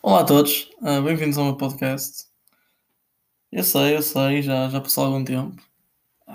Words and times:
Olá 0.00 0.20
a 0.20 0.24
todos, 0.24 0.70
uh, 0.80 1.02
bem-vindos 1.02 1.36
ao 1.36 1.44
meu 1.44 1.56
podcast. 1.56 2.28
Eu 3.50 3.64
sei, 3.64 3.96
eu 3.96 4.02
sei, 4.02 4.42
já, 4.42 4.68
já 4.68 4.80
passou 4.80 5.04
algum 5.04 5.24
tempo, 5.24 5.60
uh, 6.28 6.32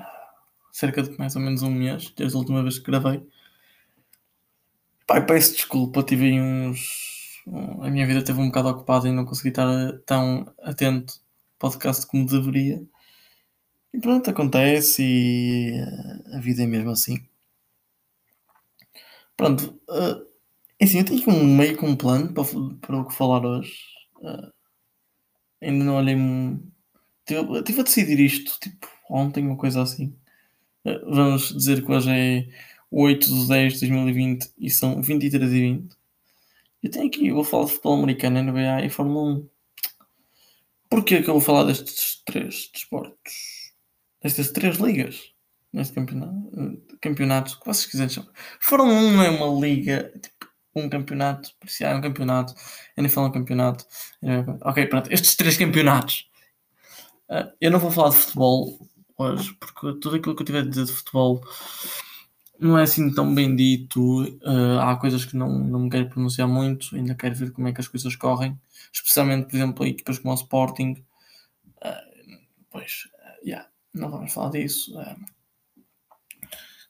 cerca 0.70 1.02
de 1.02 1.18
mais 1.18 1.34
ou 1.38 1.42
menos 1.42 1.64
um 1.64 1.72
mês, 1.72 2.14
desde 2.16 2.36
a 2.36 2.40
última 2.40 2.62
vez 2.62 2.78
que 2.78 2.86
gravei. 2.86 3.26
Pai, 5.08 5.26
peço 5.26 5.54
desculpa, 5.54 6.04
tive 6.04 6.40
uns. 6.42 7.42
A 7.82 7.90
minha 7.90 8.06
vida 8.06 8.20
esteve 8.20 8.40
um 8.42 8.48
bocado 8.48 8.68
ocupada 8.68 9.08
e 9.08 9.14
não 9.14 9.26
consegui 9.26 9.50
estar 9.50 9.68
tão 10.06 10.46
atento 10.62 11.14
ao 11.14 11.72
podcast 11.72 12.06
como 12.06 12.26
deveria. 12.26 12.84
E 13.94 14.00
pronto, 14.00 14.30
acontece 14.30 15.04
e 15.04 15.72
uh, 15.82 16.36
a 16.36 16.40
vida 16.42 16.64
é 16.64 16.68
mesmo 16.68 16.92
assim. 16.92 17.26
Pronto, 19.38 19.80
assim, 20.84 21.00
eu 21.00 21.06
tenho 21.06 21.30
um 21.30 21.56
meio 21.56 21.78
com 21.78 21.88
um 21.88 21.96
plano 21.96 22.34
para, 22.34 22.44
para 22.82 22.98
o 22.98 23.08
que 23.08 23.16
falar 23.16 23.46
hoje. 23.46 23.74
Uh, 24.18 24.52
ainda 25.62 25.86
não 25.86 25.96
olhei. 25.96 26.16
Estive, 27.28 27.80
a 27.80 27.84
decidir 27.84 28.20
isto, 28.20 28.60
tipo, 28.60 28.88
ontem, 29.10 29.46
uma 29.46 29.58
coisa 29.58 29.82
assim. 29.82 30.16
Uh, 30.86 31.14
vamos 31.14 31.54
dizer 31.54 31.84
que 31.86 31.92
hoje 31.92 32.10
é 32.12 32.48
8 32.92 33.28
de 33.28 33.48
10 33.48 33.74
de 33.74 33.80
2020 33.80 34.52
e 34.58 34.70
são 34.70 35.02
23 35.02 35.52
e 35.52 35.60
20. 35.60 35.96
Eu 36.84 36.92
tenho 36.92 37.08
aqui, 37.08 37.28
eu 37.28 37.36
vou 37.36 37.44
falar 37.44 37.66
de 37.66 37.72
futebol 37.72 37.98
americano, 37.98 38.44
NBA 38.44 38.86
e 38.86 38.90
Fórmula 38.90 39.40
1. 39.40 39.50
Porquê 40.90 41.24
que 41.24 41.30
eu 41.30 41.34
vou 41.34 41.42
falar 41.42 41.64
destes 41.64 42.22
três 42.26 42.70
desportos? 42.72 43.74
Destas 44.22 44.52
três 44.52 44.78
ligas? 44.78 45.34
Neste 45.72 45.96
campeonato, 45.96 46.84
campeonato, 47.02 47.60
que 47.60 47.66
vocês 47.66 47.88
quiserem 47.88 48.10
chamar. 48.10 48.32
Fórmula 48.60 49.00
1 49.00 49.12
não 49.12 49.24
é 49.24 49.30
uma 49.32 49.60
liga, 49.60 50.14
tipo, 50.22 50.53
um 50.76 50.90
campeonato, 50.90 51.52
é 51.82 51.96
um 51.96 52.02
campeonato, 52.02 52.54
NFL 52.98 53.20
é 53.20 53.24
um 53.24 53.32
campeonato. 53.32 53.86
Ok, 54.62 54.86
pronto, 54.88 55.12
estes 55.12 55.36
três 55.36 55.58
campeonatos. 55.58 56.30
Uh, 57.30 57.52
eu 57.60 57.72
não 57.72 57.80
vou 57.80 57.92
falar 57.92 58.10
de 58.10 58.18
futebol 58.18 58.80
hoje, 59.18 59.54
porque 59.54 60.00
tudo 60.00 60.16
aquilo 60.16 60.36
que 60.36 60.42
eu 60.42 60.46
tiver 60.46 60.60
a 60.60 60.66
dizer 60.66 60.86
de 60.86 60.92
futebol 60.92 61.42
não 62.60 62.78
é 62.78 62.84
assim 62.84 63.14
tão 63.14 63.34
bem 63.34 63.56
dito. 63.56 64.24
Uh, 64.24 64.80
há 64.82 64.96
coisas 64.96 65.26
que 65.26 65.36
não, 65.36 65.50
não 65.50 65.80
me 65.82 65.90
quero 65.90 66.10
pronunciar 66.10 66.48
muito, 66.48 66.96
ainda 66.96 67.16
quero 67.16 67.36
ver 67.36 67.52
como 67.52 67.68
é 67.68 67.74
que 67.74 67.82
as 67.82 67.88
coisas 67.88 68.16
correm, 68.16 68.60
especialmente, 68.92 69.48
por 69.48 69.56
exemplo, 69.56 69.86
equipas 69.86 70.20
como 70.20 70.34
o 70.34 70.38
Sporting. 70.38 71.04
Uh, 71.84 72.38
pois, 72.70 73.08
yeah, 73.46 73.68
não 73.94 74.12
vamos 74.12 74.34
falar 74.34 74.52
disso. 74.52 74.94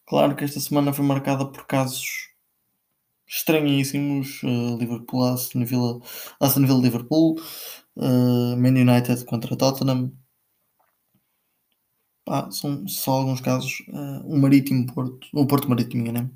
claro 0.06 0.36
que 0.36 0.44
esta 0.44 0.60
semana 0.60 0.94
foi 0.94 1.06
marcada 1.06 1.46
por 1.46 1.66
casos 1.66 2.33
estranhíssimos. 3.28 4.42
Uh, 4.44 4.78
Liverpool, 4.78 5.24
Aston 5.26 5.66
Villa, 5.66 6.00
Aston 6.40 6.66
Villa 6.66 6.82
Liverpool, 6.82 7.40
uh, 7.98 8.58
Man 8.58 8.80
United 8.80 9.26
contra 9.26 9.56
Tottenham. 9.56 10.12
Pá, 12.26 12.50
são 12.52 12.88
só 12.88 13.12
alguns 13.12 13.42
casos. 13.42 13.82
Uh, 13.90 14.26
o 14.26 14.38
Marítimo 14.38 14.86
Porto, 14.94 15.28
o 15.34 15.46
Porto 15.46 15.70
Marítimo, 15.70 16.12
né? 16.12 16.30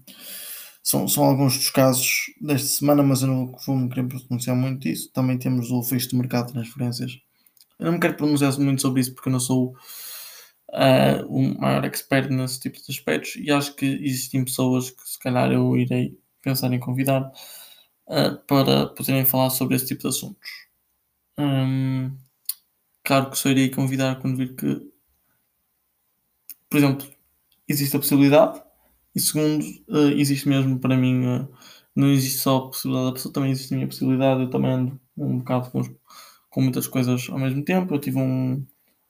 São, 0.84 1.08
são 1.08 1.26
alguns 1.26 1.58
dos 1.58 1.70
casos 1.70 2.34
desta 2.40 2.68
semana, 2.68 3.04
mas 3.04 3.22
eu 3.22 3.28
não 3.28 3.54
vou 3.66 3.76
me 3.76 3.90
querer 3.90 4.08
pronunciar 4.08 4.56
muito 4.56 4.82
disso. 4.82 5.12
Também 5.14 5.38
temos 5.38 5.70
o 5.72 5.84
fecho 5.84 6.10
de 6.10 6.16
mercado 6.16 6.48
de 6.48 6.54
transferências. 6.54 7.20
Eu 7.80 7.88
não 7.88 7.94
me 7.94 8.00
quero 8.00 8.16
pronunciar 8.16 8.58
muito 8.60 8.82
sobre 8.82 9.02
isso 9.02 9.14
porque 9.14 9.30
eu 9.30 9.34
não 9.34 9.40
sou 9.40 9.76
uh, 10.70 11.26
o 11.28 11.60
maior 11.60 11.86
expert 11.86 12.30
nesse 12.30 12.60
tipo 12.60 12.78
de 12.78 12.92
aspectos 12.92 13.36
e 13.36 13.52
acho 13.52 13.76
que 13.76 13.86
existem 13.86 14.44
pessoas 14.44 14.90
que 14.90 15.08
se 15.08 15.20
calhar 15.20 15.52
eu 15.52 15.76
irei 15.78 16.18
pensar 16.42 16.72
em 16.74 16.80
convidar 16.80 17.32
uh, 18.08 18.38
para 18.48 18.88
poderem 18.88 19.26
falar 19.26 19.50
sobre 19.50 19.76
esse 19.76 19.88
tipo 19.88 20.02
de 20.02 20.08
assuntos. 20.08 20.50
Um, 21.38 22.16
claro 23.04 23.30
que 23.30 23.38
só 23.38 23.50
irei 23.50 23.70
convidar 23.70 24.20
quando 24.20 24.38
vir 24.38 24.56
que, 24.56 24.92
por 26.70 26.78
exemplo, 26.78 27.08
existe 27.67 27.95
a 27.95 28.00
possibilidade, 28.00 28.61
e 29.16 29.20
segundo, 29.20 29.64
uh, 29.89 30.11
existe 30.16 30.48
mesmo 30.48 30.80
para 30.80 30.95
mim, 30.98 31.26
uh, 31.26 31.50
não 31.95 32.10
existe 32.11 32.40
só 32.40 32.58
a 32.58 32.67
possibilidade 32.67 33.08
da 33.08 33.14
pessoa, 33.14 33.34
também 33.34 33.52
existe 33.52 33.73
a 33.73 33.78
minha 33.78 33.88
possibilidade, 33.88 34.42
eu 34.42 34.50
também 34.50 34.72
ando 34.72 35.02
um 35.17 35.40
bocado 35.40 35.72
com, 35.72 35.82
com 36.50 36.61
muitas 36.61 36.88
coisas 36.88 37.28
ao 37.30 37.40
mesmo 37.40 37.64
tempo. 37.64 37.94
Eu 37.94 38.00
tive 38.00 38.20
um. 38.20 38.66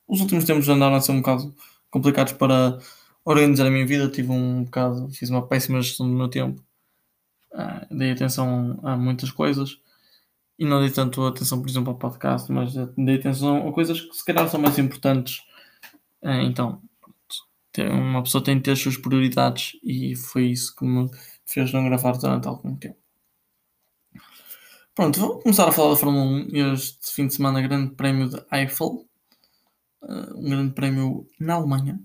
Os 0.06 0.20
últimos 0.20 0.44
tempos 0.44 0.68
andaram 0.68 0.96
a 0.96 1.00
ser 1.00 1.12
um 1.12 1.18
bocado 1.18 1.54
complicados 1.90 2.32
para 2.32 2.78
organizar 3.24 3.66
a 3.66 3.70
minha 3.70 3.86
vida. 3.86 4.10
Tive 4.10 4.30
um 4.30 4.64
bocado, 4.64 5.10
fiz 5.12 5.28
uma 5.30 5.46
péssima 5.46 5.82
gestão 5.82 6.08
do 6.08 6.16
meu 6.16 6.28
tempo 6.28 6.62
Uh, 7.52 7.96
dei 7.96 8.12
atenção 8.12 8.78
a 8.82 8.96
muitas 8.96 9.30
coisas 9.30 9.80
e 10.58 10.64
não 10.66 10.80
dei 10.80 10.90
tanto 10.90 11.24
atenção, 11.24 11.60
por 11.60 11.68
exemplo, 11.68 11.90
ao 11.90 11.98
podcast, 11.98 12.50
mas 12.52 12.74
dei 12.96 13.16
atenção 13.16 13.68
a 13.68 13.72
coisas 13.72 14.00
que 14.00 14.14
se 14.14 14.24
calhar 14.24 14.48
são 14.48 14.60
mais 14.60 14.78
importantes. 14.78 15.40
Uh, 16.22 16.42
então, 16.42 16.82
uma 17.78 18.22
pessoa 18.22 18.42
tem 18.42 18.56
de 18.56 18.64
ter 18.64 18.72
as 18.72 18.80
suas 18.80 18.96
prioridades 18.96 19.78
e 19.84 20.16
foi 20.16 20.46
isso 20.46 20.74
que 20.74 20.84
me 20.84 21.08
fez 21.46 21.72
não 21.72 21.84
gravar 21.84 22.12
durante 22.18 22.48
algum 22.48 22.74
tempo. 22.74 22.98
Pronto, 24.94 25.20
vou 25.20 25.38
começar 25.38 25.68
a 25.68 25.72
falar 25.72 25.90
da 25.90 25.96
Fórmula 25.96 26.24
1. 26.24 26.72
Este 26.74 27.12
fim 27.12 27.28
de 27.28 27.34
semana, 27.34 27.62
Grande 27.62 27.94
Prémio 27.94 28.28
de 28.28 28.44
Eiffel, 28.50 29.06
uh, 30.02 30.36
um 30.36 30.50
Grande 30.50 30.74
Prémio 30.74 31.28
na 31.38 31.54
Alemanha, 31.54 32.00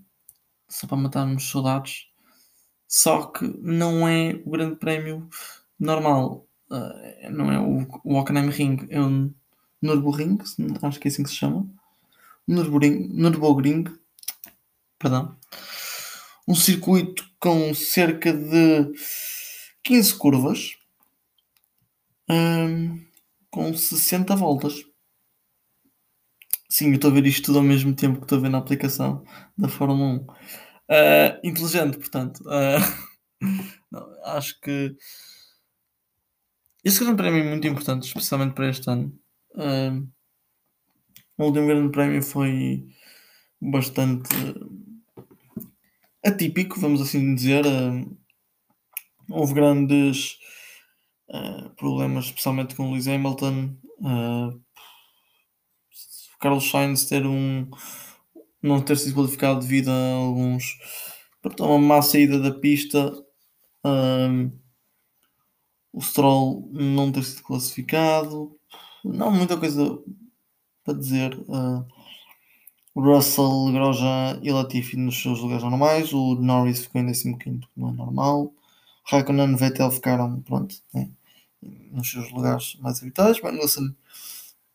só 0.68 0.86
para 0.86 0.96
matarmos 0.96 1.50
saudades. 1.50 2.08
Só 2.88 3.26
que 3.26 3.44
não 3.60 4.06
é 4.08 4.40
o 4.44 4.50
grande 4.50 4.76
prémio 4.76 5.28
normal. 5.78 6.46
Uh, 6.70 7.30
não 7.30 7.52
é 7.52 7.58
o, 7.58 7.86
o 8.04 8.16
Hockenheim 8.16 8.50
Ring, 8.50 8.86
é 8.88 9.00
o 9.00 9.30
Nürburgring, 9.82 10.38
acho 10.82 10.98
que 10.98 11.08
é 11.08 11.10
assim 11.10 11.22
que 11.22 11.28
se 11.28 11.36
chama. 11.36 11.66
Nürburgring, 12.46 13.08
Nürburgring 13.12 13.84
perdão. 14.98 15.36
Um 16.48 16.54
circuito 16.54 17.28
com 17.38 17.74
cerca 17.74 18.32
de 18.32 18.92
15 19.82 20.14
curvas 20.16 20.76
um, 22.28 23.04
com 23.50 23.74
60 23.74 24.34
voltas. 24.34 24.82
Sim, 26.68 26.88
eu 26.88 26.94
estou 26.94 27.10
a 27.10 27.14
ver 27.14 27.26
isto 27.26 27.46
tudo 27.46 27.58
ao 27.58 27.64
mesmo 27.64 27.94
tempo 27.94 28.16
que 28.18 28.24
estou 28.24 28.38
a 28.38 28.40
ver 28.40 28.48
na 28.48 28.58
aplicação 28.58 29.24
da 29.56 29.68
Fórmula 29.68 30.14
1. 30.14 30.26
Uh, 30.90 31.40
inteligente, 31.42 31.96
portanto. 31.98 32.40
Uh, 32.40 33.40
não, 33.90 34.06
acho 34.24 34.60
que 34.60 34.94
este 36.84 37.00
grande 37.00 37.16
prémio 37.16 37.42
é 37.42 37.48
muito 37.48 37.66
importante, 37.66 38.06
especialmente 38.06 38.54
para 38.54 38.68
este 38.68 38.88
ano. 38.90 39.18
Uh, 39.54 40.06
o 41.38 41.44
último 41.44 41.66
grande 41.66 41.90
prémio 41.90 42.22
foi 42.22 42.86
bastante 43.60 44.28
atípico, 46.24 46.78
vamos 46.78 47.00
assim 47.00 47.34
dizer. 47.34 47.64
houve 49.28 49.54
grandes 49.54 50.38
problemas, 51.76 52.26
especialmente 52.26 52.76
com 52.76 52.84
o 52.84 52.90
Lewis 52.92 53.08
Hamilton. 53.08 53.76
Carlos 56.38 56.70
Sainz 56.70 57.06
ter 57.06 57.26
um 57.26 57.68
não 58.64 58.80
ter 58.80 58.96
sido 58.96 59.14
qualificado 59.14 59.60
devido 59.60 59.90
a 59.90 60.14
alguns. 60.14 60.78
Pronto, 61.42 61.64
uma 61.64 61.78
má 61.78 62.02
saída 62.02 62.40
da 62.40 62.50
pista. 62.50 63.12
Um, 63.84 64.50
o 65.92 66.00
Stroll 66.00 66.68
não 66.72 67.12
ter 67.12 67.22
sido 67.24 67.42
classificado. 67.42 68.58
Não, 69.04 69.30
muita 69.30 69.56
coisa 69.58 69.98
para 70.82 70.94
dizer. 70.94 71.38
Uh, 71.40 71.84
Russell, 72.96 73.72
Grosjean 73.72 74.40
e 74.42 74.50
Latifi 74.50 74.96
nos 74.96 75.20
seus 75.20 75.40
lugares 75.40 75.62
normais. 75.62 76.12
O 76.12 76.36
Norris 76.36 76.80
ficou 76.80 77.02
em 77.02 77.06
15, 77.12 77.60
não 77.76 77.90
é 77.90 77.92
normal. 77.92 78.52
Raikkonen 79.04 79.52
e 79.52 79.56
Vettel 79.56 79.90
ficaram, 79.90 80.40
pronto, 80.40 80.76
né, 80.94 81.10
nos 81.92 82.10
seus 82.10 82.32
lugares 82.32 82.76
mais 82.80 83.02
habituais. 83.02 83.40
Magnussen 83.42 83.94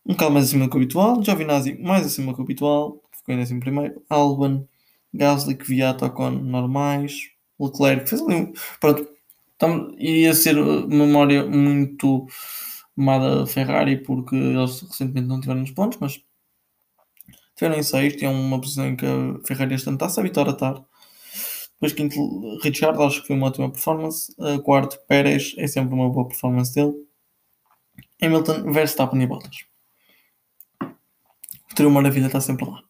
um 0.05 0.13
bocado 0.13 0.31
mais 0.31 0.45
acima 0.45 0.65
do 0.65 0.71
que 0.71 0.77
o 0.77 0.79
habitual. 0.79 1.23
Giovinazzi 1.23 1.77
mais 1.81 2.05
acima 2.05 2.31
do 2.31 2.35
que 2.35 2.41
o 2.41 2.43
habitual 2.43 3.01
em 3.31 3.37
décimo 3.37 3.59
primeiro. 3.59 4.01
Alban, 4.09 4.65
Gasly, 5.13 5.55
Kvyat, 5.55 6.03
Ocon 6.03 6.31
normais. 6.31 7.29
Leclerc 7.59 8.09
fez 8.09 8.21
ali 8.21 8.35
um. 8.35 8.53
Pronto, 8.79 9.07
então, 9.55 9.93
iria 9.97 10.33
ser 10.33 10.55
memória 10.87 11.45
muito 11.45 12.25
amada 12.97 13.45
Ferrari 13.45 13.97
porque 14.01 14.35
eles 14.35 14.81
recentemente 14.81 15.27
não 15.27 15.41
tiveram 15.41 15.63
os 15.63 15.71
pontos, 15.71 15.97
mas 15.99 16.21
tiveram 17.55 17.77
em 17.77 17.83
sexto 17.83 18.23
é 18.23 18.29
uma 18.29 18.59
posição 18.61 18.87
em 18.87 18.95
que 18.95 19.05
a 19.05 19.45
Ferrari 19.45 19.75
este 19.75 19.87
ano 19.87 19.95
está-se 19.95 20.19
a 20.19 20.23
habituar 20.23 20.47
a 20.47 20.51
estar. 20.51 20.85
Depois 21.73 21.93
quinto, 21.93 22.59
Richard, 22.61 23.01
acho 23.01 23.21
que 23.21 23.27
foi 23.27 23.35
uma 23.35 23.47
ótima 23.47 23.69
performance. 23.69 24.33
Quarto, 24.63 24.97
Pérez, 25.07 25.55
é 25.57 25.67
sempre 25.67 25.93
uma 25.93 26.09
boa 26.09 26.27
performance 26.27 26.73
dele. 26.73 26.93
Hamilton, 28.21 28.71
Verstappen 28.71 29.21
e 29.21 29.27
Bottas. 29.27 29.65
O 30.81 31.75
trio 31.75 31.89
maravilha 31.89 32.27
está 32.27 32.41
sempre 32.41 32.65
lá. 32.65 32.81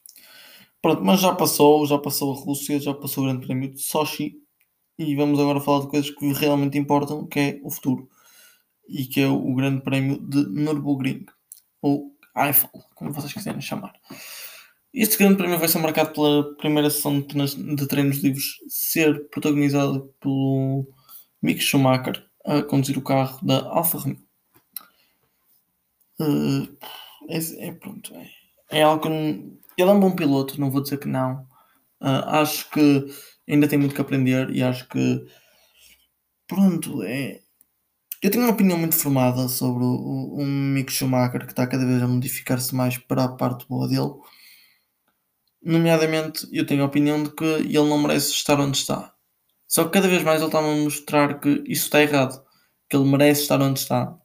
Pronto, 0.82 1.04
mas 1.04 1.20
já 1.20 1.36
passou, 1.36 1.86
já 1.86 1.98
passou 1.98 2.34
a 2.34 2.40
Rússia, 2.40 2.80
já 2.80 2.94
passou 2.94 3.24
o 3.24 3.28
Grande 3.28 3.46
Prémio 3.46 3.74
de 3.74 3.82
Sochi 3.82 4.36
e 4.98 5.16
vamos 5.16 5.40
agora 5.40 5.60
falar 5.60 5.82
de 5.82 5.90
coisas 5.90 6.10
que 6.10 6.32
realmente 6.34 6.78
importam, 6.78 7.28
que 7.28 7.40
é 7.40 7.60
o 7.64 7.70
futuro 7.70 8.10
e 8.88 9.06
que 9.06 9.22
é 9.22 9.28
o 9.28 9.54
Grande 9.54 9.82
Prémio 9.82 10.20
de 10.20 10.48
Nürburgring. 10.50 11.26
ou 11.82 12.16
Eiffel, 12.36 12.70
como 12.96 13.12
vocês 13.12 13.34
quiserem 13.34 13.62
chamar. 13.62 13.94
Este 14.94 15.18
grande 15.18 15.38
prémio 15.38 15.60
vai 15.60 15.68
ser 15.68 15.80
marcado 15.80 16.14
pela 16.14 16.56
primeira 16.56 16.90
sessão 16.90 17.22
de 17.22 17.88
treinos 17.88 18.18
livres 18.18 18.56
ser 18.68 19.30
protagonizada 19.30 20.00
pelo 20.20 20.88
Mick 21.42 21.62
Schumacher 21.62 22.26
a 22.46 22.64
conduzir 22.64 22.98
o 22.98 23.04
carro 23.04 23.46
da 23.46 23.62
Alfa 23.70 24.00
Romeo. 24.00 24.20
Uh, 26.20 26.78
é, 27.30 27.68
é, 27.68 27.72
pronto, 27.74 28.14
é, 28.16 28.30
é 28.72 28.82
algo 28.82 29.04
que 29.04 29.60
ele 29.82 29.92
é 29.92 29.94
um 29.94 30.00
bom 30.00 30.16
piloto, 30.16 30.60
não 30.60 30.72
vou 30.72 30.82
dizer 30.82 31.00
que 31.00 31.08
não. 31.08 31.48
Uh, 32.02 32.24
acho 32.28 32.70
que 32.72 33.06
ainda 33.48 33.68
tem 33.68 33.80
muito 33.80 33.96
que 33.96 34.02
aprender 34.02 34.50
e 34.52 34.64
acho 34.64 34.88
que 34.88 35.26
pronto, 36.48 37.04
é. 37.04 37.42
Eu 38.22 38.32
tenho 38.32 38.44
uma 38.44 38.54
opinião 38.54 38.78
muito 38.78 38.96
formada 38.96 39.48
sobre 39.48 39.84
o, 39.84 40.36
o, 40.40 40.46
Mick 40.46 40.92
Schumacher 40.92 41.46
que 41.46 41.54
está 41.54 41.66
cada 41.68 41.86
vez 41.86 42.02
a 42.04 42.08
modificar-se 42.08 42.76
mais 42.76 42.98
para 42.98 43.24
a 43.26 43.30
parte 43.30 43.66
boa 43.68 43.88
dele. 43.88 44.12
Nomeadamente, 45.64 46.48
eu 46.52 46.66
tenho 46.66 46.84
a 46.84 46.86
opinião 46.88 47.24
de 47.24 47.32
que 47.32 47.44
ele 47.46 47.78
não 47.78 47.98
merece 47.98 48.32
estar 48.32 48.60
onde 48.60 48.78
está. 48.78 49.14
Só 49.68 49.86
que 49.86 49.92
cada 49.92 50.08
vez 50.08 50.24
mais 50.24 50.40
ele 50.42 50.48
está 50.48 50.60
a 50.60 50.62
mostrar 50.62 51.40
que 51.40 51.64
isso 51.68 51.86
está 51.86 52.02
errado, 52.02 52.44
que 52.90 52.96
ele 52.98 53.10
merece 53.10 53.44
estar 53.44 53.62
onde 53.62 53.80
está 53.80 54.18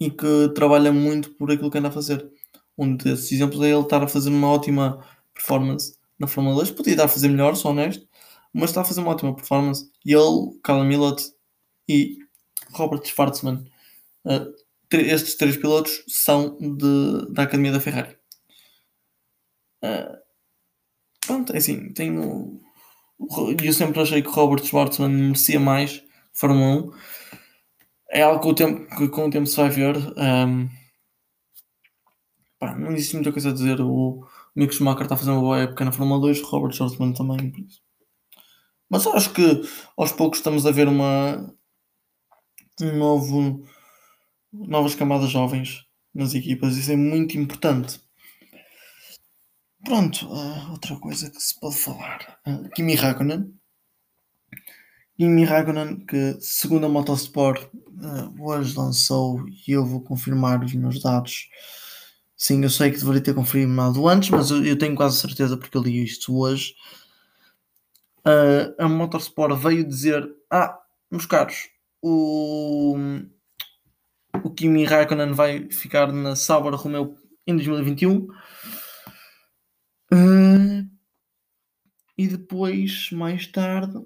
e 0.00 0.10
que 0.10 0.52
trabalha 0.54 0.92
muito 0.92 1.30
por 1.34 1.50
aquilo 1.50 1.70
que 1.70 1.78
anda 1.78 1.88
a 1.88 1.92
fazer. 1.92 2.28
Um 2.76 2.96
desses 2.96 3.32
exemplos 3.32 3.60
é 3.62 3.70
ele 3.70 3.80
estar 3.80 4.02
a 4.02 4.08
fazer 4.08 4.30
uma 4.30 4.50
ótima 4.50 5.04
performance 5.34 5.96
na 6.18 6.26
Fórmula 6.26 6.56
2. 6.56 6.70
Podia 6.70 6.92
estar 6.92 7.04
a 7.04 7.08
fazer 7.08 7.28
melhor, 7.28 7.54
sou 7.56 7.70
honesto, 7.70 8.06
mas 8.52 8.70
está 8.70 8.80
a 8.80 8.84
fazer 8.84 9.00
uma 9.00 9.10
ótima 9.10 9.34
performance. 9.34 9.90
E 10.04 10.12
ele, 10.12 10.58
Callum 10.62 10.84
Millot 10.84 11.22
e 11.88 12.18
Robert 12.72 13.04
Schwarzman, 13.04 13.64
uh, 14.24 14.54
estes 14.92 15.36
três 15.36 15.56
pilotos 15.56 16.04
são 16.08 16.56
de, 16.58 17.32
da 17.32 17.42
Academia 17.42 17.72
da 17.72 17.80
Ferrari. 17.80 18.16
Uh, 19.82 20.16
pronto, 21.26 21.52
é 21.52 21.58
assim, 21.58 21.92
tenho. 21.92 22.60
Eu 23.62 23.72
sempre 23.72 24.00
achei 24.00 24.22
que 24.22 24.28
Robert 24.28 24.64
Schwarzman 24.64 25.08
merecia 25.08 25.60
mais 25.60 26.02
Fórmula 26.32 26.88
1. 26.88 26.92
É 28.10 28.22
algo 28.22 28.40
que, 28.40 28.48
o 28.48 28.54
tempo, 28.54 28.96
que 28.96 29.08
com 29.08 29.26
o 29.26 29.30
tempo 29.30 29.46
se 29.46 29.56
vai 29.56 29.70
ver. 29.70 29.96
Um, 29.96 30.68
pá, 32.62 32.76
não 32.76 32.92
existe 32.92 33.14
muita 33.14 33.32
coisa 33.32 33.50
a 33.50 33.52
dizer. 33.52 33.80
O 33.80 34.24
Mick 34.54 34.72
Schumacher 34.72 35.02
está 35.02 35.16
a 35.16 35.18
fazer 35.18 35.32
uma 35.32 35.40
boa 35.40 35.58
época 35.58 35.84
na 35.84 35.90
Fórmula 35.90 36.20
2, 36.20 36.40
Robert 36.42 36.72
Schwarzman 36.72 37.12
também, 37.12 37.50
por 37.50 37.60
isso. 37.60 37.82
Mas 38.88 39.06
acho 39.06 39.32
que 39.32 39.62
aos 39.96 40.12
poucos 40.12 40.38
estamos 40.38 40.64
a 40.64 40.70
ver 40.70 40.86
uma 40.86 41.52
um 42.80 42.96
novo 42.96 43.66
novas 44.52 44.94
camadas 44.94 45.30
jovens 45.30 45.84
nas 46.14 46.34
equipas. 46.34 46.76
Isso 46.76 46.92
é 46.92 46.96
muito 46.96 47.36
importante. 47.36 48.00
Pronto, 49.84 50.26
uh, 50.28 50.70
outra 50.70 50.94
coisa 51.00 51.30
que 51.30 51.40
se 51.40 51.58
pode 51.58 51.76
falar. 51.76 52.38
Uh, 52.46 52.68
Kimi 52.76 52.94
Raikkonen. 52.94 53.52
Kimi 55.16 55.44
Raikkonen, 55.44 56.06
que 56.06 56.36
segundo 56.40 56.86
a 56.86 56.88
Motorsport 56.88 57.64
uh, 57.74 58.44
hoje 58.44 58.76
lançou, 58.76 59.44
e 59.66 59.72
eu 59.72 59.84
vou 59.84 60.00
confirmar 60.02 60.62
os 60.62 60.72
meus 60.74 61.02
dados. 61.02 61.48
Sim, 62.42 62.64
eu 62.64 62.70
sei 62.70 62.90
que 62.90 62.98
deveria 62.98 63.22
ter 63.22 63.34
confirmado 63.36 64.08
antes, 64.08 64.30
mas 64.30 64.50
eu, 64.50 64.64
eu 64.64 64.76
tenho 64.76 64.96
quase 64.96 65.16
certeza 65.16 65.56
porque 65.56 65.76
eu 65.76 65.80
li 65.80 66.02
isto 66.02 66.36
hoje. 66.36 66.74
Uh, 68.26 68.74
a 68.80 68.88
Motorsport 68.88 69.56
veio 69.56 69.86
dizer: 69.86 70.28
Ah, 70.50 70.76
meus 71.08 71.24
caros, 71.24 71.68
o, 72.02 72.96
o 74.42 74.50
Kimi 74.50 74.84
Raikkonen 74.84 75.32
vai 75.32 75.70
ficar 75.70 76.12
na 76.12 76.34
Sauber 76.34 76.74
Romeo 76.74 77.16
em 77.46 77.54
2021. 77.54 78.24
Uh, 78.24 78.28
ah, 80.10 80.84
e 82.18 82.26
depois, 82.26 83.12
mais 83.12 83.46
tarde, 83.46 84.04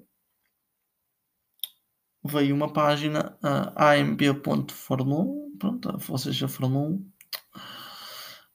veio 2.23 2.55
uma 2.55 2.71
página, 2.71 3.35
uh, 3.43 3.73
amp.formula 3.79 5.23
1, 5.23 5.57
pronto, 5.59 5.99
ou 6.11 6.19
seja, 6.19 6.47
Fórmula 6.47 6.89
1, 6.89 7.16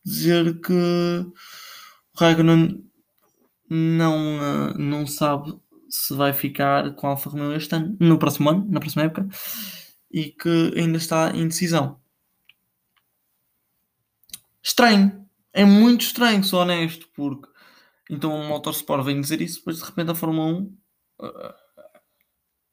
dizer 0.03 0.59
que 0.62 0.74
o 0.74 2.19
Raikkonen 2.19 2.83
não, 3.69 4.38
uh, 4.38 4.77
não 4.77 5.07
sabe 5.07 5.53
se 5.89 6.13
vai 6.13 6.33
ficar 6.33 6.94
com 6.95 7.07
a 7.07 7.12
Alfa 7.12 7.30
Romeo 7.30 7.53
este 7.53 7.75
ano, 7.75 7.95
no 8.00 8.18
próximo 8.18 8.50
ano, 8.50 8.65
na 8.69 8.80
próxima 8.80 9.03
época, 9.03 9.27
e 10.09 10.25
que 10.25 10.74
ainda 10.75 10.98
está 10.98 11.31
em 11.36 11.48
decisão. 11.48 12.00
Estranho, 14.62 15.25
é 15.53 15.65
muito 15.65 16.01
estranho, 16.01 16.44
sou 16.44 16.62
honesto, 16.62 17.07
porque 17.13 17.47
então 18.09 18.33
o 18.33 18.47
Motorsport 18.47 19.04
vem 19.04 19.21
dizer 19.21 19.42
isso, 19.42 19.59
depois 19.59 19.80
de 19.80 19.86
repente 19.86 20.12
a 20.12 20.15
Fórmula 20.15 20.47
1, 20.47 20.63
uh, 21.19 21.54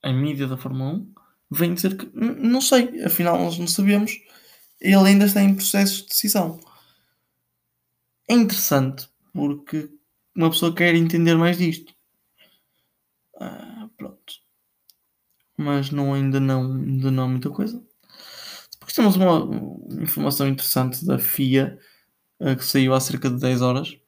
a 0.02 0.12
mídia 0.12 0.46
da 0.46 0.56
Fórmula 0.56 0.94
1, 0.94 1.12
vem 1.50 1.74
dizer 1.74 1.96
que 1.96 2.08
não 2.14 2.60
sei, 2.60 3.04
afinal 3.04 3.38
nós 3.38 3.58
não 3.58 3.66
sabemos, 3.66 4.12
ele 4.80 5.08
ainda 5.08 5.24
está 5.26 5.42
em 5.42 5.54
processo 5.54 6.02
de 6.02 6.08
decisão. 6.08 6.60
É 8.28 8.34
interessante 8.34 9.08
porque 9.32 9.90
uma 10.36 10.50
pessoa 10.50 10.74
quer 10.74 10.94
entender 10.94 11.34
mais 11.36 11.58
disto. 11.58 11.94
Ah, 13.40 13.88
pronto. 13.96 14.34
Mas 15.56 15.90
não, 15.90 16.14
ainda, 16.14 16.38
não, 16.38 16.72
ainda 16.74 17.10
não 17.10 17.24
há 17.24 17.28
muita 17.28 17.50
coisa. 17.50 17.82
Depois 18.72 18.92
temos 18.94 19.16
uma, 19.16 20.02
informação 20.02 20.48
interessante 20.48 21.04
da 21.04 21.18
FIA 21.18 21.78
uh, 22.40 22.56
que 22.56 22.64
saiu 22.64 22.94
há 22.94 23.00
cerca 23.00 23.28
de 23.28 23.38
10 23.40 23.62
horas. 23.62 23.98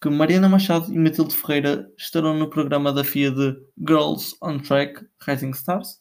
Que 0.00 0.08
Mariana 0.08 0.48
Machado 0.48 0.92
e 0.92 0.98
Matilde 0.98 1.36
Ferreira 1.36 1.90
estarão 1.96 2.36
no 2.38 2.48
programa 2.48 2.92
da 2.92 3.04
FIA 3.04 3.30
de 3.30 3.56
Girls 3.78 4.34
on 4.42 4.58
Track 4.58 5.06
Rising 5.26 5.50
Stars. 5.50 6.00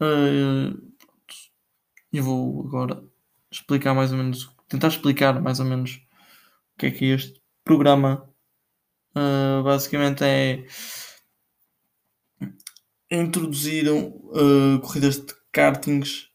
Uh, 0.00 0.76
eu 2.12 2.24
vou 2.24 2.66
agora 2.66 3.04
explicar 3.50 3.94
mais 3.94 4.12
ou 4.12 4.18
menos, 4.18 4.50
tentar 4.68 4.88
explicar 4.88 5.40
mais 5.40 5.60
ou 5.60 5.66
menos 5.66 6.00
o 6.74 6.78
que 6.78 6.86
é 6.86 6.90
que 6.90 7.04
é 7.04 7.14
este 7.14 7.40
programa 7.64 8.28
uh, 9.16 9.62
basicamente 9.62 10.24
é 10.24 10.66
introduziram 13.10 14.08
uh, 14.08 14.80
corridas 14.80 15.16
de 15.16 15.32
kartings, 15.52 16.28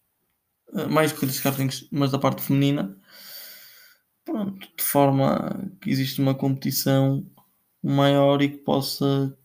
uh, 0.69 0.89
mais 0.89 1.11
corridas 1.11 1.35
de 1.35 1.43
kartings, 1.43 1.87
mas 1.91 2.11
da 2.11 2.19
parte 2.19 2.41
feminina, 2.41 2.97
pronto, 4.23 4.67
de 4.75 4.83
forma 4.83 5.71
que 5.81 5.89
existe 5.89 6.21
uma 6.21 6.33
competição 6.33 7.25
maior 7.83 8.41
e 8.41 8.49
que 8.49 8.57
possa 8.57 9.37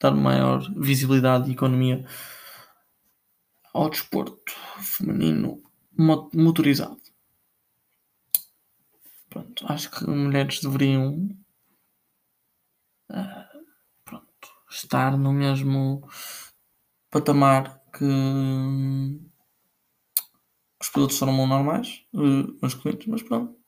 dar 0.00 0.12
maior 0.12 0.60
visibilidade 0.76 1.48
e 1.48 1.52
economia 1.52 2.04
ao 3.72 3.90
desporto 3.90 4.52
feminino 4.82 5.62
motorizado. 6.32 7.09
Acho 9.64 9.90
que 9.90 10.08
mulheres 10.08 10.60
deveriam 10.60 11.28
uh, 13.10 13.64
pronto, 14.04 14.48
estar 14.70 15.16
no 15.18 15.32
mesmo 15.32 16.08
patamar 17.10 17.80
que 17.92 18.04
os 20.80 20.88
pilotos 20.88 21.18
foram 21.18 21.46
normais, 21.46 22.04
uh, 22.14 22.58
masculinos, 22.62 23.06
mas 23.06 23.22
pronto. 23.22 23.58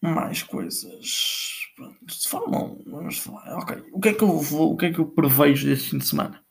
Mais 0.00 0.42
coisas. 0.42 1.70
Pronto, 1.76 2.12
se 2.12 2.28
Fórmula 2.28 2.64
1, 2.64 2.84
vamos 2.90 3.18
falar. 3.18 3.58
Ok, 3.58 3.84
o 3.92 4.00
que 4.00 4.08
é 4.08 4.14
que 4.14 4.24
eu 4.24 4.38
vou, 4.38 4.72
o 4.72 4.76
que 4.76 4.86
é 4.86 4.92
que 4.92 4.98
eu 4.98 5.06
prevejo 5.06 5.68
deste 5.68 5.90
fim 5.90 5.98
de 5.98 6.06
semana? 6.06 6.42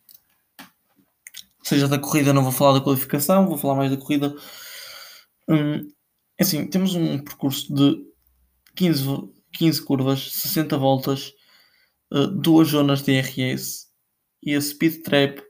Seja 1.64 1.88
da 1.88 2.00
corrida, 2.00 2.34
não 2.34 2.44
vou 2.44 2.52
falar 2.52 2.80
da 2.80 2.84
qualificação, 2.84 3.48
vou 3.48 3.58
falar 3.58 3.76
mais 3.76 3.92
da 3.92 3.98
corrida. 3.98 4.36
Hum, 5.48 5.92
assim, 6.44 6.66
temos 6.68 6.96
um 6.96 7.20
percurso 7.20 7.74
de 7.74 8.02
15, 8.76 9.30
15 9.54 9.82
curvas, 9.84 10.32
60 10.32 10.78
voltas, 10.78 11.34
uh, 12.14 12.28
duas 12.28 12.70
zonas 12.70 13.04
de 13.04 13.22
DRS 13.22 13.88
e 14.42 14.56
a 14.56 14.62
speed 14.62 15.04
trap 15.04 15.42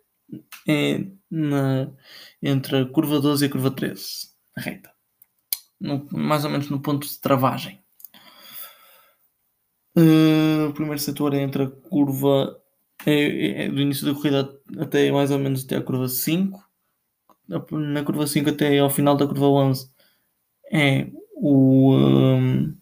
é 0.68 1.06
na, 1.30 1.92
entre 2.42 2.78
a 2.78 2.86
curva 2.86 3.20
12 3.20 3.46
e 3.46 3.48
a 3.48 3.52
curva 3.52 3.72
13, 3.72 4.30
reta. 4.58 4.92
No, 5.80 6.08
mais 6.12 6.44
ou 6.44 6.52
menos 6.52 6.70
no 6.70 6.82
ponto 6.82 7.08
de 7.08 7.20
travagem. 7.20 7.82
Uh, 9.96 10.70
o 10.70 10.74
primeiro 10.74 11.00
setor 11.00 11.34
é 11.34 11.42
entre 11.42 11.64
a 11.64 11.70
curva 11.70 12.60
é, 13.06 13.66
é, 13.66 13.70
do 13.70 13.82
início 13.82 14.06
da 14.06 14.14
corrida 14.14 14.50
até 14.80 15.12
mais 15.12 15.32
ou 15.32 15.40
menos 15.40 15.64
até 15.66 15.78
a 15.78 15.84
curva 15.84 16.08
5. 16.08 16.68
Na 17.48 18.04
curva 18.04 18.28
5 18.28 18.50
até 18.50 18.78
ao 18.78 18.90
final 18.90 19.16
da 19.16 19.28
curva 19.28 19.48
11 19.48 19.90
é 20.72 21.08
o, 21.36 21.96
um, 21.96 22.78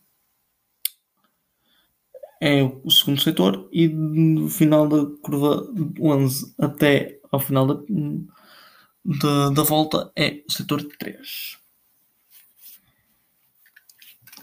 é 2.42 2.64
o 2.64 2.90
segundo 2.90 3.22
setor 3.22 3.70
e 3.72 3.88
no 3.88 4.50
final 4.50 4.88
da 4.88 5.06
curva 5.22 5.68
11 6.00 6.56
até 6.60 7.20
ao 7.32 7.40
final 7.40 7.68
da, 7.68 7.82
da, 9.06 9.50
da 9.50 9.64
volta 9.64 10.12
é 10.16 10.44
o 10.48 10.52
setor 10.52 10.84
3. 10.84 11.58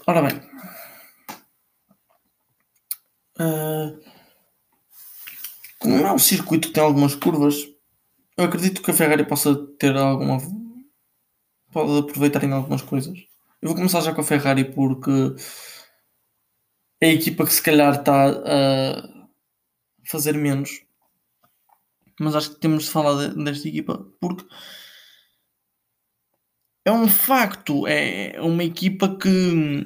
Ora 0.07 0.21
bem, 0.21 0.37
uh, 3.39 3.99
como 5.79 5.95
é 5.97 6.11
um 6.11 6.19
circuito 6.19 6.67
que 6.67 6.73
tem 6.73 6.83
algumas 6.83 7.15
curvas, 7.15 7.55
eu 8.37 8.45
acredito 8.45 8.81
que 8.81 8.91
a 8.91 8.93
Ferrari 8.93 9.25
possa 9.25 9.55
ter 9.79 9.95
alguma. 9.95 10.37
pode 11.71 11.99
aproveitar 11.99 12.43
em 12.43 12.51
algumas 12.51 12.81
coisas. 12.81 13.17
Eu 13.61 13.69
vou 13.69 13.75
começar 13.75 14.01
já 14.01 14.13
com 14.13 14.21
a 14.21 14.23
Ferrari 14.23 14.65
porque 14.73 15.11
é 17.01 17.07
a 17.07 17.13
equipa 17.13 17.45
que 17.45 17.53
se 17.53 17.61
calhar 17.61 17.99
está 17.99 18.29
a 18.29 19.27
fazer 20.07 20.33
menos. 20.33 20.81
Mas 22.19 22.35
acho 22.35 22.51
que 22.51 22.59
temos 22.59 22.85
de 22.85 22.91
falar 22.91 23.27
desta 23.29 23.67
equipa 23.67 24.05
porque 24.19 24.45
é 26.85 26.91
um 26.91 27.07
facto, 27.07 27.87
é 27.87 28.39
uma 28.39 28.63
equipa 28.63 29.17
que, 29.17 29.83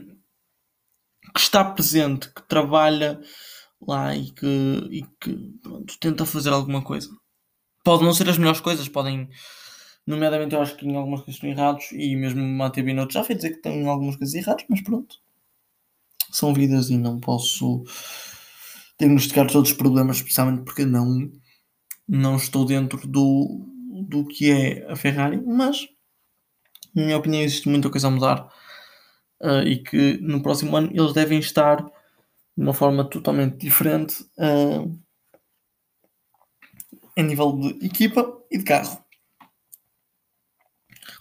que 1.34 1.40
está 1.40 1.64
presente, 1.64 2.30
que 2.34 2.42
trabalha 2.44 3.22
lá 3.82 4.14
e 4.16 4.32
que, 4.32 4.88
e 4.92 5.04
que 5.20 5.36
pronto, 5.64 5.98
tenta 6.00 6.26
fazer 6.26 6.50
alguma 6.52 6.84
coisa. 6.84 7.10
Pode 7.84 8.04
não 8.04 8.14
ser 8.14 8.30
as 8.30 8.38
melhores 8.38 8.60
coisas, 8.60 8.90
podem, 8.90 9.30
nomeadamente 10.06 10.56
eu 10.56 10.62
acho 10.62 10.76
que 10.76 10.88
em 10.88 10.96
algumas 10.96 11.22
coisas 11.22 11.36
estão 11.36 11.50
errados 11.50 11.92
e 11.92 12.16
mesmo 12.16 12.42
o 12.42 12.46
Mateo 12.46 12.84
Binotto 12.84 13.14
já 13.14 13.24
fez 13.24 13.40
dizer 13.40 13.56
que 13.56 13.62
tem 13.62 13.88
algumas 13.88 14.16
coisas 14.16 14.36
erradas, 14.36 14.66
mas 14.70 14.82
pronto 14.82 15.20
são 16.32 16.54
vidas 16.54 16.90
e 16.90 16.98
não 16.98 17.20
posso 17.20 17.84
diagnosticar 19.00 19.48
todos 19.48 19.72
os 19.72 19.78
problemas, 19.78 20.18
especialmente 20.18 20.64
porque 20.64 20.86
não, 20.86 21.32
não 22.08 22.36
estou 22.36 22.66
dentro 22.66 23.08
do, 23.08 23.66
do 24.08 24.26
que 24.26 24.52
é 24.52 24.92
a 24.92 24.96
Ferrari, 24.96 25.42
mas 25.46 25.88
na 26.94 27.04
minha 27.04 27.18
opinião 27.18 27.44
existe 27.44 27.70
muita 27.70 27.90
coisa 27.90 28.08
a 28.08 28.12
mudar 28.12 28.50
uh, 29.42 29.62
e 29.66 29.82
que 29.82 30.18
no 30.22 30.42
próximo 30.42 30.76
ano 30.76 30.90
eles 30.94 31.14
devem 31.14 31.40
estar 31.40 31.78
de 31.78 32.64
uma 32.64 32.74
forma 32.74 33.10
totalmente 33.10 33.58
diferente 33.58 34.24
uh, 34.38 35.00
em 37.16 37.24
nível 37.24 37.54
de 37.58 37.86
equipa 37.86 38.38
e 38.52 38.58
de 38.58 38.64
carro. 38.64 39.04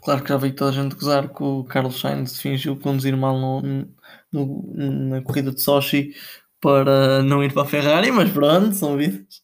Claro 0.02 0.22
que 0.22 0.28
já 0.28 0.36
veio 0.36 0.54
toda 0.54 0.70
a 0.70 0.74
gente 0.74 0.94
gozar 0.94 1.28
que 1.32 1.42
o 1.42 1.64
Carlos 1.64 2.00
Sainz 2.00 2.40
fingiu 2.40 2.78
conduzir 2.78 3.16
mal 3.16 3.38
no, 3.38 3.88
no, 4.32 4.74
na 4.74 5.22
corrida 5.22 5.52
de 5.52 5.60
Sochi 5.60 6.14
para 6.60 7.22
não 7.22 7.42
ir 7.42 7.52
para 7.52 7.62
a 7.62 7.66
Ferrari, 7.66 8.10
mas 8.10 8.30
pronto, 8.30 8.74
são 8.74 8.96
vidas. 8.96 9.42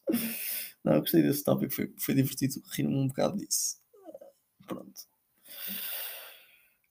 Não, 0.83 0.99
gostei 0.99 1.21
desse 1.23 1.43
tópico, 1.43 1.73
foi, 1.73 1.93
foi 1.97 2.13
divertido 2.13 2.61
rir-me 2.71 2.95
um 2.95 3.07
bocado 3.07 3.37
disso. 3.37 3.77
Pronto. 4.67 4.93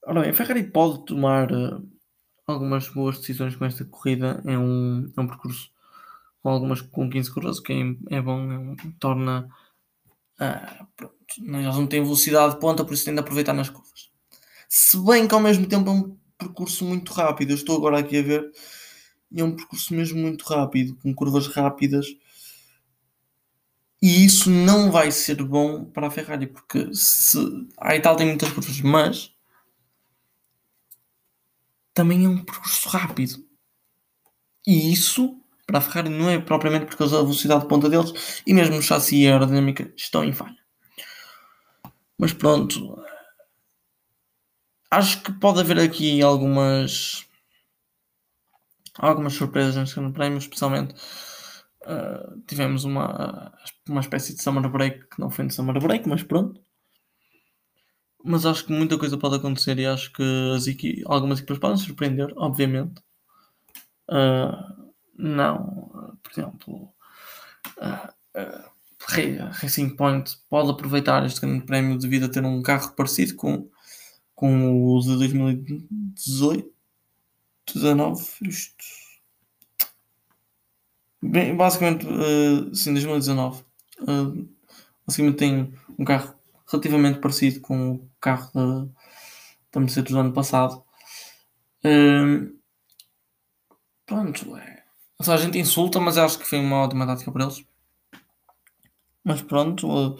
Ora 0.03 0.21
bem, 0.21 0.29
a 0.29 0.33
Ferrari 0.33 0.63
pode 0.63 1.05
tomar 1.05 1.51
uh, 1.51 1.83
algumas 2.45 2.87
boas 2.89 3.19
decisões 3.19 3.55
com 3.55 3.65
esta 3.65 3.85
corrida. 3.85 4.41
É 4.45 4.57
um, 4.57 5.11
é 5.15 5.21
um 5.21 5.27
percurso 5.27 5.71
com 6.41 6.49
algumas 6.49 6.81
com 6.81 7.09
15 7.09 7.33
curvas, 7.33 7.59
que 7.59 7.73
é, 7.73 8.17
é 8.17 8.21
bom, 8.21 8.51
é 8.51 8.57
um, 8.57 8.75
torna. 8.99 9.49
Uh, 10.39 10.85
pronto, 10.95 11.14
eles 11.37 11.75
não 11.75 11.87
têm 11.87 12.03
velocidade 12.03 12.55
de 12.55 12.59
ponta, 12.59 12.83
por 12.83 12.93
isso 12.93 13.05
têm 13.05 13.13
de 13.13 13.19
aproveitar 13.19 13.53
nas 13.53 13.69
curvas. 13.69 14.11
Se 14.69 14.97
bem 14.97 15.27
que 15.27 15.33
ao 15.33 15.41
mesmo 15.41 15.67
tempo 15.67 15.89
é 15.89 15.93
um 15.93 16.17
percurso 16.37 16.85
muito 16.85 17.13
rápido. 17.13 17.51
Eu 17.51 17.55
estou 17.55 17.77
agora 17.77 17.99
aqui 17.99 18.17
a 18.17 18.21
ver 18.21 18.51
é 19.35 19.43
um 19.43 19.55
percurso 19.55 19.93
mesmo 19.93 20.19
muito 20.19 20.43
rápido, 20.45 20.95
com 20.95 21.13
curvas 21.13 21.47
rápidas. 21.47 22.07
E 24.01 24.25
isso 24.25 24.49
não 24.49 24.91
vai 24.91 25.11
ser 25.11 25.41
bom 25.43 25.85
para 25.85 26.07
a 26.07 26.11
Ferrari, 26.11 26.47
porque 26.47 26.93
se 26.93 27.37
a 27.77 27.95
Itália 27.95 28.19
tem 28.19 28.27
muitas 28.27 28.51
curvas, 28.51 28.79
mas 28.81 29.35
também 31.93 32.25
é 32.25 32.29
um 32.29 32.43
percurso 32.43 32.87
rápido. 32.89 33.45
E 34.65 34.91
isso 34.93 35.41
para 35.65 35.79
a 35.79 35.81
Ferrari 35.81 36.09
não 36.09 36.29
é 36.29 36.39
propriamente 36.39 36.85
por 36.85 36.95
causa 36.95 37.17
da 37.17 37.23
velocidade 37.23 37.61
de 37.63 37.67
ponta 37.67 37.89
deles 37.89 38.43
e 38.45 38.53
mesmo 38.53 38.77
o 38.77 38.81
chassi 38.81 39.17
e 39.23 39.27
a 39.27 39.33
aerodinâmica 39.33 39.91
estão 39.97 40.23
em 40.23 40.33
falha. 40.33 40.64
Mas 42.17 42.33
pronto, 42.33 42.97
acho 44.89 45.21
que 45.21 45.33
pode 45.33 45.59
haver 45.59 45.79
aqui 45.79 46.21
algumas 46.21 47.25
algumas 48.97 49.33
surpresas 49.33 49.75
no 49.75 49.87
segundo 49.87 50.13
prémio, 50.13 50.37
especialmente 50.37 50.95
uh, 51.85 52.41
tivemos 52.47 52.83
uma, 52.85 53.53
uma 53.89 53.99
espécie 53.99 54.33
de 54.33 54.41
summer 54.41 54.69
break 54.69 55.09
que 55.09 55.19
não 55.19 55.29
foi 55.29 55.47
de 55.47 55.53
summer 55.53 55.79
break, 55.79 56.07
mas 56.07 56.23
pronto. 56.23 56.61
Mas 58.23 58.45
acho 58.45 58.65
que 58.65 58.73
muita 58.73 58.97
coisa 58.97 59.17
pode 59.17 59.35
acontecer 59.35 59.77
e 59.77 59.85
acho 59.85 60.11
que 60.11 60.23
as 60.55 60.65
equi 60.65 61.03
algumas 61.05 61.39
equipas 61.39 61.59
podem 61.59 61.77
surpreender, 61.77 62.33
obviamente. 62.37 63.01
Uh, 64.09 64.91
não, 65.17 66.17
por 66.23 66.31
exemplo, 66.31 66.93
uh, 67.77 68.74
Racing 69.07 69.89
Point 69.95 70.37
pode 70.49 70.71
aproveitar 70.71 71.25
este 71.25 71.41
grande 71.41 71.65
prémio 71.65 71.97
devido 71.97 72.25
a 72.25 72.29
ter 72.29 72.43
um 72.43 72.61
carro 72.61 72.91
parecido 72.93 73.35
com 73.35 73.69
com 74.35 74.95
o 74.95 74.99
de 74.99 75.17
2018, 75.17 76.69
19, 77.73 78.25
isto. 78.41 78.85
Bem, 81.21 81.55
basicamente, 81.55 82.05
uh, 82.05 82.75
sim, 82.75 82.93
2019. 82.93 83.63
Uh, 84.01 84.47
basicamente 85.07 85.37
tem 85.37 85.73
um 85.97 86.03
carro 86.03 86.35
relativamente 86.67 87.19
parecido 87.19 87.61
com 87.61 87.91
o 87.93 88.09
carro 88.19 88.51
da, 88.53 88.87
da 89.71 89.79
Mercedes 89.79 90.11
do 90.11 90.19
ano 90.19 90.33
passado. 90.33 90.83
Uh, 91.83 92.53
pronto, 94.05 94.55
é. 94.57 94.83
a 95.19 95.37
gente 95.37 95.57
insulta, 95.57 95.99
mas 95.99 96.17
acho 96.17 96.37
que 96.37 96.45
foi 96.45 96.59
uma 96.59 96.83
ótima 96.83 97.07
tática 97.07 97.31
para 97.31 97.45
eles. 97.45 97.63
Mas 99.25 99.41
pronto. 99.41 99.87
Uh, 99.87 100.17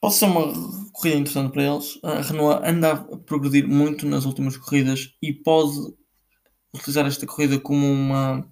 Pode 0.00 0.14
ser 0.14 0.24
uma 0.26 0.50
corrida 0.92 1.18
interessante 1.18 1.52
para 1.52 1.62
eles. 1.62 1.98
A 2.02 2.22
Renault 2.22 2.66
anda 2.66 2.92
a 2.92 3.18
progredir 3.18 3.68
muito 3.68 4.06
nas 4.06 4.24
últimas 4.24 4.56
corridas 4.56 5.14
e 5.20 5.30
pode 5.30 5.76
utilizar 6.74 7.06
esta 7.06 7.26
corrida 7.26 7.60
como 7.60 7.86
uma. 7.86 8.50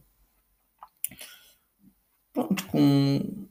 Pronto, 2.34 2.66
com 2.66 3.48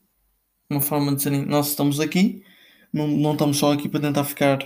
uma 0.70 0.80
forma 0.80 1.10
de 1.10 1.18
dizerem: 1.18 1.44
Nós 1.48 1.70
estamos 1.70 2.00
aqui, 2.00 2.44
não, 2.94 3.08
não 3.08 3.34
estamos 3.34 3.58
só 3.58 3.74
aqui 3.74 3.90
para 3.90 4.02
tentar 4.02 4.24
ficar 4.26 4.60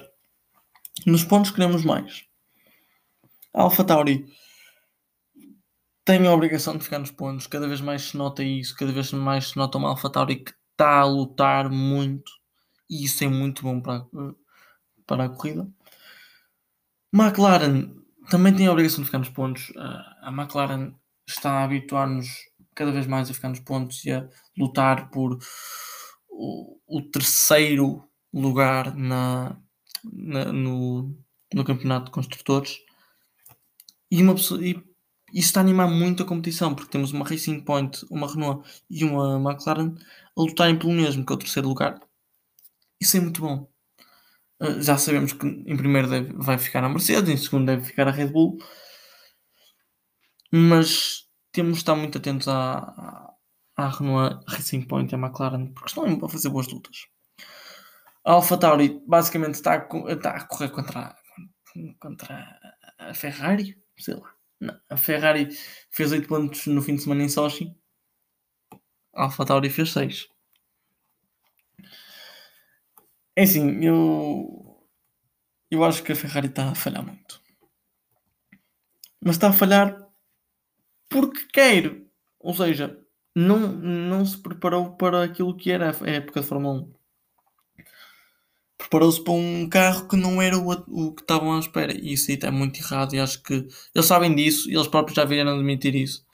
nos 1.07 1.23
pontos, 1.23 1.51
queremos 1.51 1.85
mais. 1.85 2.25
A 3.53 3.61
Alpha 3.63 3.83
Tauri 3.85 4.25
tem 6.03 6.27
a 6.27 6.33
obrigação 6.33 6.75
de 6.77 6.83
ficar 6.83 6.99
nos 6.99 7.11
pontos, 7.11 7.47
cada 7.47 7.67
vez 7.67 7.79
mais 7.79 8.01
se 8.09 8.17
nota 8.17 8.43
isso, 8.43 8.75
cada 8.75 8.91
vez 8.91 9.13
mais 9.13 9.49
se 9.49 9.57
nota 9.57 9.77
uma 9.77 9.89
Alpha 9.89 10.09
Tauri 10.09 10.43
que 10.43 10.53
está 10.81 10.99
a 10.99 11.05
lutar 11.05 11.69
muito 11.69 12.31
e 12.89 13.05
isso 13.05 13.23
é 13.23 13.27
muito 13.27 13.61
bom 13.61 13.79
para, 13.79 14.03
para 15.05 15.25
a 15.25 15.29
corrida. 15.29 15.69
McLaren 17.13 17.93
também 18.29 18.55
tem 18.55 18.65
a 18.65 18.71
obrigação 18.71 18.99
de 18.99 19.05
ficar 19.05 19.19
nos 19.19 19.29
pontos. 19.29 19.71
A 19.75 20.31
McLaren 20.31 20.93
está 21.27 21.51
a 21.51 21.63
habituar-nos 21.63 22.27
cada 22.73 22.91
vez 22.91 23.05
mais 23.05 23.29
a 23.29 23.33
ficar 23.33 23.49
nos 23.49 23.59
pontos 23.59 24.03
e 24.05 24.11
a 24.11 24.27
lutar 24.57 25.11
por 25.11 25.37
o, 26.29 26.79
o 26.87 27.01
terceiro 27.11 28.03
lugar 28.33 28.95
na, 28.95 29.55
na, 30.03 30.45
no, 30.45 31.15
no 31.53 31.63
campeonato 31.63 32.05
de 32.05 32.11
construtores. 32.11 32.79
E, 34.09 34.21
uma 34.23 34.33
e 34.33 34.73
isso 35.33 35.47
está 35.47 35.59
a 35.59 35.63
animar 35.63 35.87
muito 35.87 36.23
a 36.23 36.25
competição, 36.25 36.73
porque 36.73 36.91
temos 36.91 37.11
uma 37.11 37.25
Racing 37.25 37.61
Point, 37.61 38.05
uma 38.09 38.27
Renault 38.27 38.67
e 38.89 39.03
uma 39.03 39.37
McLaren 39.37 39.95
a 40.37 40.41
lutarem 40.41 40.77
pelo 40.77 40.93
mesmo, 40.93 41.25
que 41.25 41.31
é 41.31 41.35
o 41.35 41.39
terceiro 41.39 41.67
lugar. 41.67 41.99
Isso 42.99 43.17
é 43.17 43.19
muito 43.19 43.41
bom. 43.41 43.69
Uh, 44.61 44.81
já 44.81 44.97
sabemos 44.97 45.33
que 45.33 45.45
em 45.45 45.75
primeiro 45.75 46.09
deve, 46.09 46.33
vai 46.33 46.57
ficar 46.57 46.83
a 46.83 46.89
Mercedes, 46.89 47.29
em 47.29 47.37
segundo 47.37 47.65
deve 47.65 47.83
ficar 47.83 48.07
a 48.07 48.11
Red 48.11 48.27
Bull, 48.27 48.57
mas 50.51 51.25
temos 51.51 51.73
de 51.73 51.77
estar 51.79 51.95
muito 51.95 52.17
atentos 52.17 52.47
à, 52.47 53.33
à 53.75 53.89
Renault 53.89 54.43
Racing 54.47 54.83
Point 54.83 55.11
e 55.11 55.15
à 55.15 55.17
McLaren, 55.17 55.73
porque 55.73 55.89
estão 55.89 56.25
a 56.25 56.29
fazer 56.29 56.49
boas 56.49 56.67
lutas. 56.67 57.07
A 58.23 58.33
AlphaTauri 58.33 59.01
basicamente 59.07 59.55
está 59.55 59.73
a, 59.73 60.11
está 60.11 60.31
a 60.31 60.45
correr 60.45 60.69
contra, 60.69 61.15
contra 61.99 62.59
a 62.99 63.13
Ferrari, 63.13 63.77
sei 63.97 64.13
lá. 64.15 64.31
Não, 64.59 64.79
a 64.89 64.95
Ferrari 64.97 65.49
fez 65.89 66.11
8 66.11 66.27
pontos 66.27 66.67
no 66.67 66.83
fim 66.83 66.95
de 66.95 67.01
semana 67.01 67.23
em 67.23 67.29
Sochi, 67.29 67.75
AlphaTauri 69.13 69.69
fez 69.69 69.91
6. 69.91 70.29
É 73.35 73.43
assim, 73.43 73.83
eu. 73.83 74.85
Eu 75.69 75.83
acho 75.85 76.03
que 76.03 76.11
a 76.11 76.15
Ferrari 76.15 76.47
está 76.47 76.69
a 76.69 76.75
falhar 76.75 77.03
muito. 77.05 77.41
Mas 79.21 79.35
está 79.35 79.49
a 79.49 79.53
falhar 79.53 80.07
porque 81.09 81.45
quer. 81.53 82.01
Ou 82.39 82.53
seja, 82.53 82.99
não, 83.35 83.59
não 83.59 84.25
se 84.25 84.37
preparou 84.37 84.95
para 84.95 85.23
aquilo 85.23 85.55
que 85.55 85.71
era 85.71 85.91
a 85.91 86.09
época 86.09 86.41
de 86.41 86.47
Fórmula 86.47 86.81
1. 86.81 86.93
preparou-se 88.77 89.23
para 89.23 89.33
um 89.33 89.69
carro 89.69 90.07
que 90.07 90.17
não 90.17 90.41
era 90.41 90.57
o, 90.57 90.71
o 90.71 91.13
que 91.13 91.21
estavam 91.21 91.55
à 91.55 91.59
espera. 91.59 91.93
E 91.93 92.13
isso 92.13 92.29
aí 92.31 92.35
está 92.35 92.51
muito 92.51 92.79
errado. 92.79 93.13
E 93.13 93.19
acho 93.19 93.41
que 93.43 93.67
eles 93.95 94.05
sabem 94.05 94.35
disso 94.35 94.69
e 94.69 94.75
eles 94.75 94.87
próprios 94.87 95.15
já 95.15 95.23
vieram 95.25 95.53
admitir 95.53 95.95
isso. 95.95 96.25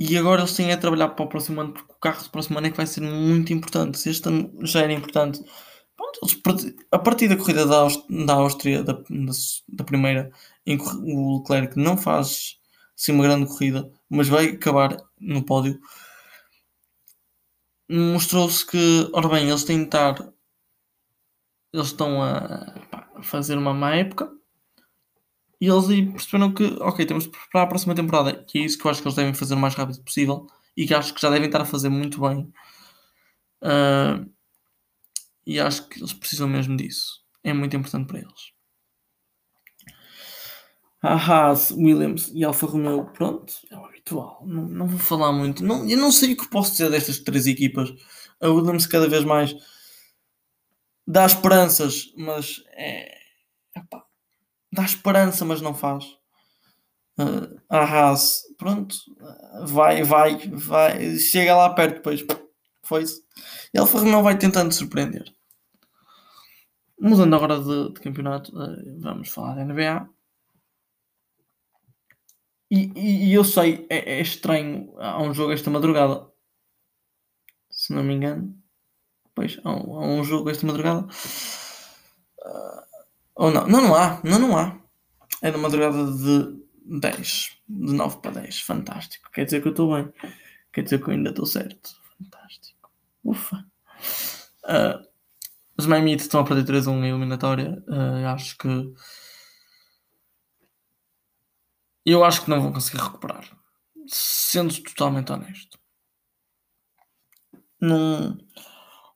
E 0.00 0.16
agora 0.16 0.40
eles 0.40 0.56
têm 0.56 0.72
a 0.72 0.78
trabalhar 0.78 1.10
para 1.10 1.26
o 1.26 1.28
próximo 1.28 1.60
ano, 1.60 1.74
porque 1.74 1.92
o 1.92 1.96
carro 1.96 2.22
do 2.22 2.30
próximo 2.30 2.56
ano 2.56 2.68
é 2.68 2.70
que 2.70 2.76
vai 2.78 2.86
ser 2.86 3.02
muito 3.02 3.52
importante. 3.52 3.98
Se 3.98 4.08
este 4.08 4.26
ano 4.28 4.50
já 4.66 4.80
era 4.80 4.94
importante, 4.94 5.44
pronto, 5.94 6.74
a 6.90 6.98
partir 6.98 7.28
da 7.28 7.36
corrida 7.36 7.66
da, 7.66 7.86
da, 8.24 8.34
Áustria, 8.34 8.82
da, 8.82 8.94
da, 9.68 9.84
primeira, 9.84 10.32
em 10.64 10.78
que 10.78 10.84
o 10.84 11.38
Leclerc 11.40 11.78
não 11.78 11.98
faz 11.98 12.58
assim, 12.98 13.12
uma 13.12 13.24
grande 13.24 13.46
corrida, 13.46 13.90
mas 14.08 14.26
vai 14.26 14.46
acabar 14.46 14.96
no 15.20 15.44
pódio, 15.44 15.78
mostrou-se 17.90 18.66
que, 18.66 19.10
ora 19.12 19.28
bem, 19.28 19.48
eles 19.50 19.64
têm 19.64 19.80
de 19.80 19.84
estar, 19.84 20.14
eles 21.74 21.88
estão 21.88 22.22
a 22.22 23.20
fazer 23.22 23.58
uma 23.58 23.74
má 23.74 23.96
época 23.96 24.39
e 25.60 25.66
eles 25.66 25.86
perceberam 26.12 26.52
que, 26.52 26.64
ok, 26.80 27.04
temos 27.04 27.24
de 27.24 27.30
preparar 27.30 27.66
a 27.66 27.68
próxima 27.68 27.94
temporada, 27.94 28.32
que 28.44 28.58
é 28.58 28.62
isso 28.62 28.78
que 28.78 28.86
eu 28.86 28.90
acho 28.90 29.02
que 29.02 29.08
eles 29.08 29.16
devem 29.16 29.34
fazer 29.34 29.54
o 29.54 29.58
mais 29.58 29.74
rápido 29.74 30.02
possível 30.02 30.46
e 30.76 30.86
que 30.86 30.94
acho 30.94 31.12
que 31.12 31.20
já 31.20 31.28
devem 31.28 31.46
estar 31.46 31.60
a 31.60 31.66
fazer 31.66 31.90
muito 31.90 32.20
bem. 32.20 32.50
Uh, 33.62 34.30
e 35.46 35.60
acho 35.60 35.88
que 35.88 35.98
eles 35.98 36.12
precisam 36.12 36.48
mesmo 36.48 36.76
disso. 36.76 37.20
É 37.44 37.52
muito 37.52 37.76
importante 37.76 38.06
para 38.06 38.20
eles. 38.20 38.52
A 41.02 41.14
Haas, 41.14 41.70
Williams 41.70 42.30
e 42.34 42.44
Alfa 42.44 42.66
Romeo, 42.66 43.06
pronto, 43.12 43.52
é 43.70 43.76
o 43.76 43.84
habitual. 43.84 44.42
Não, 44.46 44.68
não 44.68 44.86
vou 44.86 44.98
falar 44.98 45.32
muito. 45.32 45.64
Não, 45.64 45.88
eu 45.88 45.96
não 45.96 46.12
sei 46.12 46.34
o 46.34 46.36
que 46.36 46.48
posso 46.48 46.72
dizer 46.72 46.90
destas 46.90 47.18
três 47.18 47.46
equipas. 47.46 47.90
A 48.40 48.48
Williams 48.48 48.86
cada 48.86 49.08
vez 49.08 49.24
mais 49.24 49.54
dá 51.06 51.26
esperanças, 51.26 52.12
mas 52.16 52.62
é. 52.72 53.19
Dá 54.72 54.84
esperança, 54.84 55.44
mas 55.44 55.60
não 55.60 55.74
faz. 55.74 56.04
Uh, 57.18 57.60
a 57.68 57.80
Haas, 57.80 58.42
pronto, 58.56 58.96
vai, 59.66 60.02
vai, 60.02 60.38
vai, 60.48 61.16
chega 61.18 61.54
lá 61.54 61.70
perto, 61.74 61.96
depois 61.96 62.24
foi-se. 62.84 63.22
E 63.74 63.78
a 63.78 63.82
Alfa 63.82 64.00
vai 64.22 64.38
tentando 64.38 64.72
surpreender. 64.72 65.24
Mudando 66.98 67.34
agora 67.34 67.58
de, 67.58 67.92
de 67.94 68.00
campeonato, 68.00 68.52
uh, 68.56 69.00
vamos 69.00 69.28
falar 69.28 69.54
da 69.54 69.64
NBA. 69.64 70.08
E, 72.70 72.92
e, 72.94 73.30
e 73.30 73.34
eu 73.34 73.44
sei, 73.44 73.86
é, 73.90 74.18
é, 74.18 74.20
estranho, 74.20 74.94
há 74.98 75.20
um 75.20 75.34
jogo 75.34 75.52
esta 75.52 75.70
madrugada, 75.70 76.28
se 77.70 77.92
não 77.92 78.02
me 78.04 78.14
engano. 78.14 78.56
Pois, 79.34 79.58
há 79.64 79.70
um, 79.70 79.94
há 79.94 80.06
um 80.06 80.24
jogo 80.24 80.50
esta 80.50 80.66
madrugada. 80.66 81.06
Ou 83.40 83.50
não? 83.50 83.66
Não, 83.66 83.80
não 83.80 83.94
há. 83.94 84.20
Não, 84.22 84.38
não 84.38 84.58
há. 84.58 84.78
É 85.40 85.50
na 85.50 85.56
madrugada 85.56 86.12
de 86.12 87.00
10. 87.00 87.56
De 87.66 87.92
9 87.94 88.18
para 88.18 88.32
10. 88.42 88.60
Fantástico. 88.60 89.30
Quer 89.32 89.46
dizer 89.46 89.62
que 89.62 89.68
eu 89.68 89.70
estou 89.70 89.94
bem. 89.94 90.12
Quer 90.70 90.82
dizer 90.82 91.02
que 91.02 91.08
eu 91.08 91.14
ainda 91.14 91.30
estou 91.30 91.46
certo. 91.46 91.90
Fantástico. 92.18 92.92
Ufa. 93.24 93.66
Uh, 94.64 95.08
os 95.74 95.86
Miami 95.86 96.16
estão 96.16 96.40
a 96.40 96.44
perder 96.44 96.64
3 96.66 96.86
1 96.86 97.02
em 97.02 97.08
eliminatória. 97.08 97.82
Uh, 97.88 98.26
acho 98.26 98.58
que. 98.58 98.68
Eu 102.04 102.22
acho 102.22 102.44
que 102.44 102.50
não 102.50 102.60
vão 102.60 102.74
conseguir 102.74 103.02
recuperar. 103.02 103.48
Sendo 104.06 104.82
totalmente 104.82 105.32
honesto. 105.32 105.78
Num... 107.80 108.36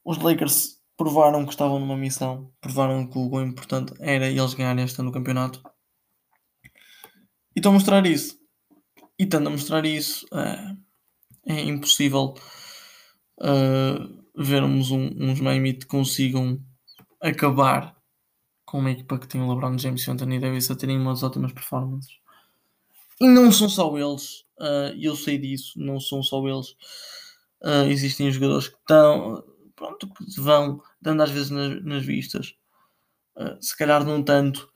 Os 0.03 0.17
Lakers 0.17 0.74
provaram 0.97 1.45
que 1.45 1.53
estavam 1.53 1.79
numa 1.79 1.97
missão, 1.97 2.53
provaram 2.61 3.07
que 3.07 3.19
o 3.19 3.29
gol 3.29 3.43
importante 3.43 3.93
era 3.99 4.29
eles 4.29 4.55
ganharem 4.55 4.85
este 4.85 5.01
ano 5.01 5.09
no 5.09 5.15
campeonato. 5.15 5.63
E 7.55 7.59
estão 7.59 7.73
a 7.73 7.75
mostrar 7.75 8.05
isso. 8.07 8.39
E 9.19 9.25
estando 9.25 9.49
a 9.49 9.51
mostrar 9.51 9.85
isso, 9.85 10.27
é, 10.33 10.77
é 11.47 11.61
impossível 11.63 12.35
uh, 13.41 14.25
vermos 14.37 14.91
um, 14.91 15.11
uns 15.19 15.41
Miami 15.41 15.75
que 15.75 15.87
consigam 15.87 16.61
acabar 17.21 17.97
com 18.65 18.79
uma 18.79 18.91
equipa 18.91 19.19
que 19.19 19.29
tem 19.29 19.41
o 19.41 19.53
LeBron 19.53 19.79
James 19.79 20.03
e 20.03 20.11
o 20.11 20.13
Anthony 20.13 20.41
Davis 20.41 20.71
a 20.71 20.77
terem 20.77 20.99
umas 20.99 21.23
ótimas 21.23 21.53
performances. 21.53 22.13
E 23.21 23.29
não 23.29 23.53
são 23.53 23.69
só 23.69 23.97
eles, 23.97 24.41
uh, 24.59 24.93
eu 24.99 25.15
sei 25.15 25.39
disso, 25.39 25.73
não 25.77 26.01
são 26.01 26.23
só 26.23 26.45
eles. 26.47 26.71
Uh, 27.63 27.89
existem 27.89 28.31
jogadores 28.31 28.69
que 28.69 28.77
estão 28.77 29.45
pronto, 29.77 30.09
que 30.09 30.41
vão 30.41 30.83
dando 31.01 31.23
às 31.23 31.31
vezes 31.31 31.51
nas, 31.51 31.85
nas 31.85 32.05
vistas, 32.05 32.55
uh, 33.37 33.61
se 33.61 33.77
calhar 33.77 34.05
não 34.05 34.23
tanto, 34.23 34.69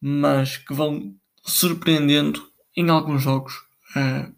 mas 0.00 0.56
que 0.56 0.74
vão 0.74 1.14
surpreendendo 1.44 2.50
em 2.76 2.88
alguns 2.90 3.22
jogos. 3.22 3.54
Uh, 3.96 4.34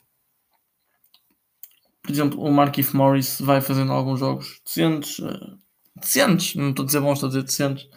por 2.03 2.13
exemplo, 2.13 2.41
o 2.41 2.53
Markif 2.53 2.95
Morris 2.95 3.41
vai 3.41 3.61
fazendo 3.61 3.93
alguns 3.93 4.21
jogos 4.21 4.61
decentes, 4.65 5.19
uh, 5.19 5.59
decentes, 5.97 6.55
não 6.55 6.71
estou 6.71 6.85
a 6.85 6.87
dizer 6.87 7.01
bons, 7.01 7.15
estou 7.15 7.27
a 7.27 7.31
dizer 7.31 7.43
decentes, 7.43 7.89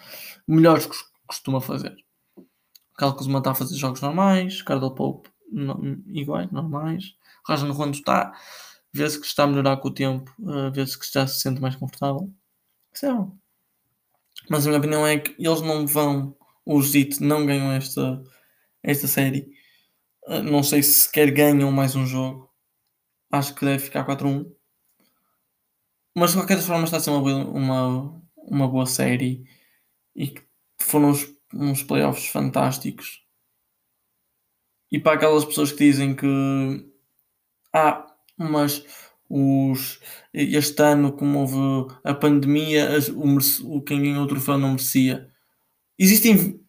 melhores 0.47 0.85
que 0.85 0.95
costuma 1.27 1.61
fazer. 1.61 1.95
Cal 2.97 3.15
Kuzma 3.15 3.37
está 3.39 3.51
a 3.51 3.55
fazer 3.55 3.75
jogos 3.75 4.01
normais, 4.01 4.61
Cardell 4.61 4.91
Pope 4.91 5.29
no, 5.51 6.01
iguais, 6.07 6.51
normais, 6.51 7.15
Rajan 7.47 7.71
Rondo 7.71 7.95
está 7.95 8.33
vê-se 8.91 9.19
que 9.19 9.25
está 9.25 9.43
a 9.43 9.47
melhorar 9.47 9.77
com 9.77 9.87
o 9.87 9.93
tempo, 9.93 10.33
uh, 10.39 10.71
vê-se 10.71 10.97
que 10.97 11.05
já 11.11 11.25
se 11.27 11.39
sente 11.39 11.61
mais 11.61 11.75
confortável. 11.75 12.31
Isso 12.93 13.05
é. 13.05 13.27
Mas 14.49 14.65
a 14.65 14.69
minha 14.69 14.79
opinião 14.79 15.05
é 15.05 15.19
que 15.19 15.35
eles 15.37 15.61
não 15.61 15.85
vão, 15.85 16.35
os 16.65 16.89
ZIT 16.89 17.21
não 17.21 17.45
ganham 17.45 17.71
esta, 17.71 18.23
esta 18.83 19.07
série. 19.07 19.51
Uh, 20.27 20.41
não 20.43 20.63
sei 20.63 20.81
se 20.83 20.93
sequer 20.93 21.31
ganham 21.31 21.71
mais 21.71 21.95
um 21.95 22.05
jogo. 22.05 22.49
Acho 23.31 23.53
que 23.53 23.65
deve 23.65 23.83
ficar 23.83 24.05
4-1. 24.05 24.51
Mas 26.15 26.31
de 26.31 26.37
qualquer 26.37 26.59
forma 26.59 26.83
está 26.83 26.97
a 26.97 26.99
ser 26.99 27.11
uma, 27.11 27.21
uma, 27.45 28.21
uma 28.35 28.67
boa 28.67 28.85
série 28.85 29.45
e 30.15 30.33
foram 30.81 31.11
uns, 31.11 31.27
uns 31.53 31.83
playoffs 31.83 32.27
fantásticos. 32.27 33.23
E 34.91 34.99
para 34.99 35.13
aquelas 35.13 35.45
pessoas 35.45 35.71
que 35.71 35.77
dizem 35.77 36.15
que 36.15 36.25
ah, 37.71 38.08
mas 38.39 38.83
os, 39.29 39.99
este 40.33 40.81
ano, 40.81 41.13
como 41.13 41.39
houve 41.39 41.93
a 42.03 42.13
pandemia, 42.13 42.89
o, 43.13 43.37
o 43.75 43.81
quem 43.81 44.01
ganhou 44.01 44.23
o 44.23 44.27
troféu 44.27 44.57
não 44.57 44.69
merecia. 44.69 45.29
Existem, 45.97 46.59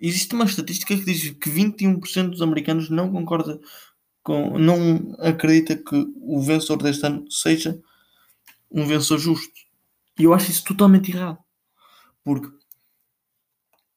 existe 0.00 0.34
uma 0.34 0.44
estatística 0.44 0.96
que 0.96 1.04
diz 1.04 1.30
que 1.30 1.50
21% 1.50 2.30
dos 2.30 2.42
americanos 2.42 2.90
não 2.90 3.12
concorda 3.12 3.60
com, 4.22 4.58
não 4.58 5.14
acredita 5.18 5.76
que 5.76 6.06
o 6.16 6.40
vencedor 6.40 6.82
deste 6.82 7.06
ano 7.06 7.30
seja 7.30 7.80
um 8.70 8.86
vencedor 8.86 9.18
justo. 9.18 9.60
E 10.18 10.24
eu 10.24 10.34
acho 10.34 10.50
isso 10.50 10.64
totalmente 10.64 11.10
errado. 11.12 11.38
Porque 12.24 12.48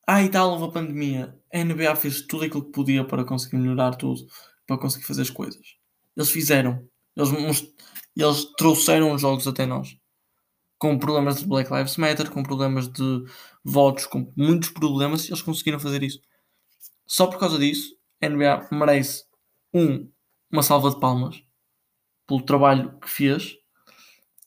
ah, 0.06 0.22
e 0.22 0.30
tal, 0.30 0.62
a 0.64 0.72
pandemia. 0.72 1.38
A 1.54 1.64
NBA 1.64 1.96
fez 1.96 2.22
tudo 2.24 2.44
aquilo 2.44 2.66
que 2.66 2.72
podia 2.72 3.06
para 3.06 3.24
conseguir 3.24 3.58
melhorar 3.58 3.96
tudo, 3.96 4.28
para 4.68 4.78
conseguir 4.78 5.06
fazer 5.06 5.22
as 5.22 5.30
coisas. 5.30 5.78
Eles 6.16 6.30
fizeram. 6.30 6.88
Eles, 7.16 7.74
eles 8.16 8.46
trouxeram 8.58 9.14
os 9.14 9.22
jogos 9.22 9.48
até 9.48 9.66
nós. 9.66 9.98
Com 10.78 10.98
problemas 10.98 11.40
de 11.40 11.46
Black 11.46 11.72
Lives 11.72 11.98
Matter, 11.98 12.30
com 12.30 12.44
problemas 12.44 12.88
de 12.88 13.24
votos, 13.64 14.06
com 14.06 14.32
muitos 14.36 14.70
problemas, 14.70 15.28
eles 15.28 15.42
conseguiram 15.42 15.80
fazer 15.80 16.04
isso. 16.04 16.20
Só 17.06 17.28
por 17.28 17.40
causa 17.40 17.58
disso, 17.58 17.96
a 18.22 18.28
NBA 18.28 18.70
merece 18.72 19.26
um, 19.74 20.10
uma 20.52 20.64
salva 20.64 20.90
de 20.90 21.00
palmas 21.00 21.44
pelo 22.28 22.42
trabalho 22.42 22.98
que 23.00 23.10
fez. 23.10 23.56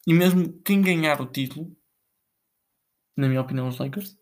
E 0.06 0.12
mesmo 0.12 0.52
quem 0.62 0.82
ganhar 0.82 1.20
o 1.20 1.26
título, 1.26 1.76
na 3.16 3.28
minha 3.28 3.40
opinião, 3.40 3.68
os 3.68 3.78
Lakers, 3.78 4.16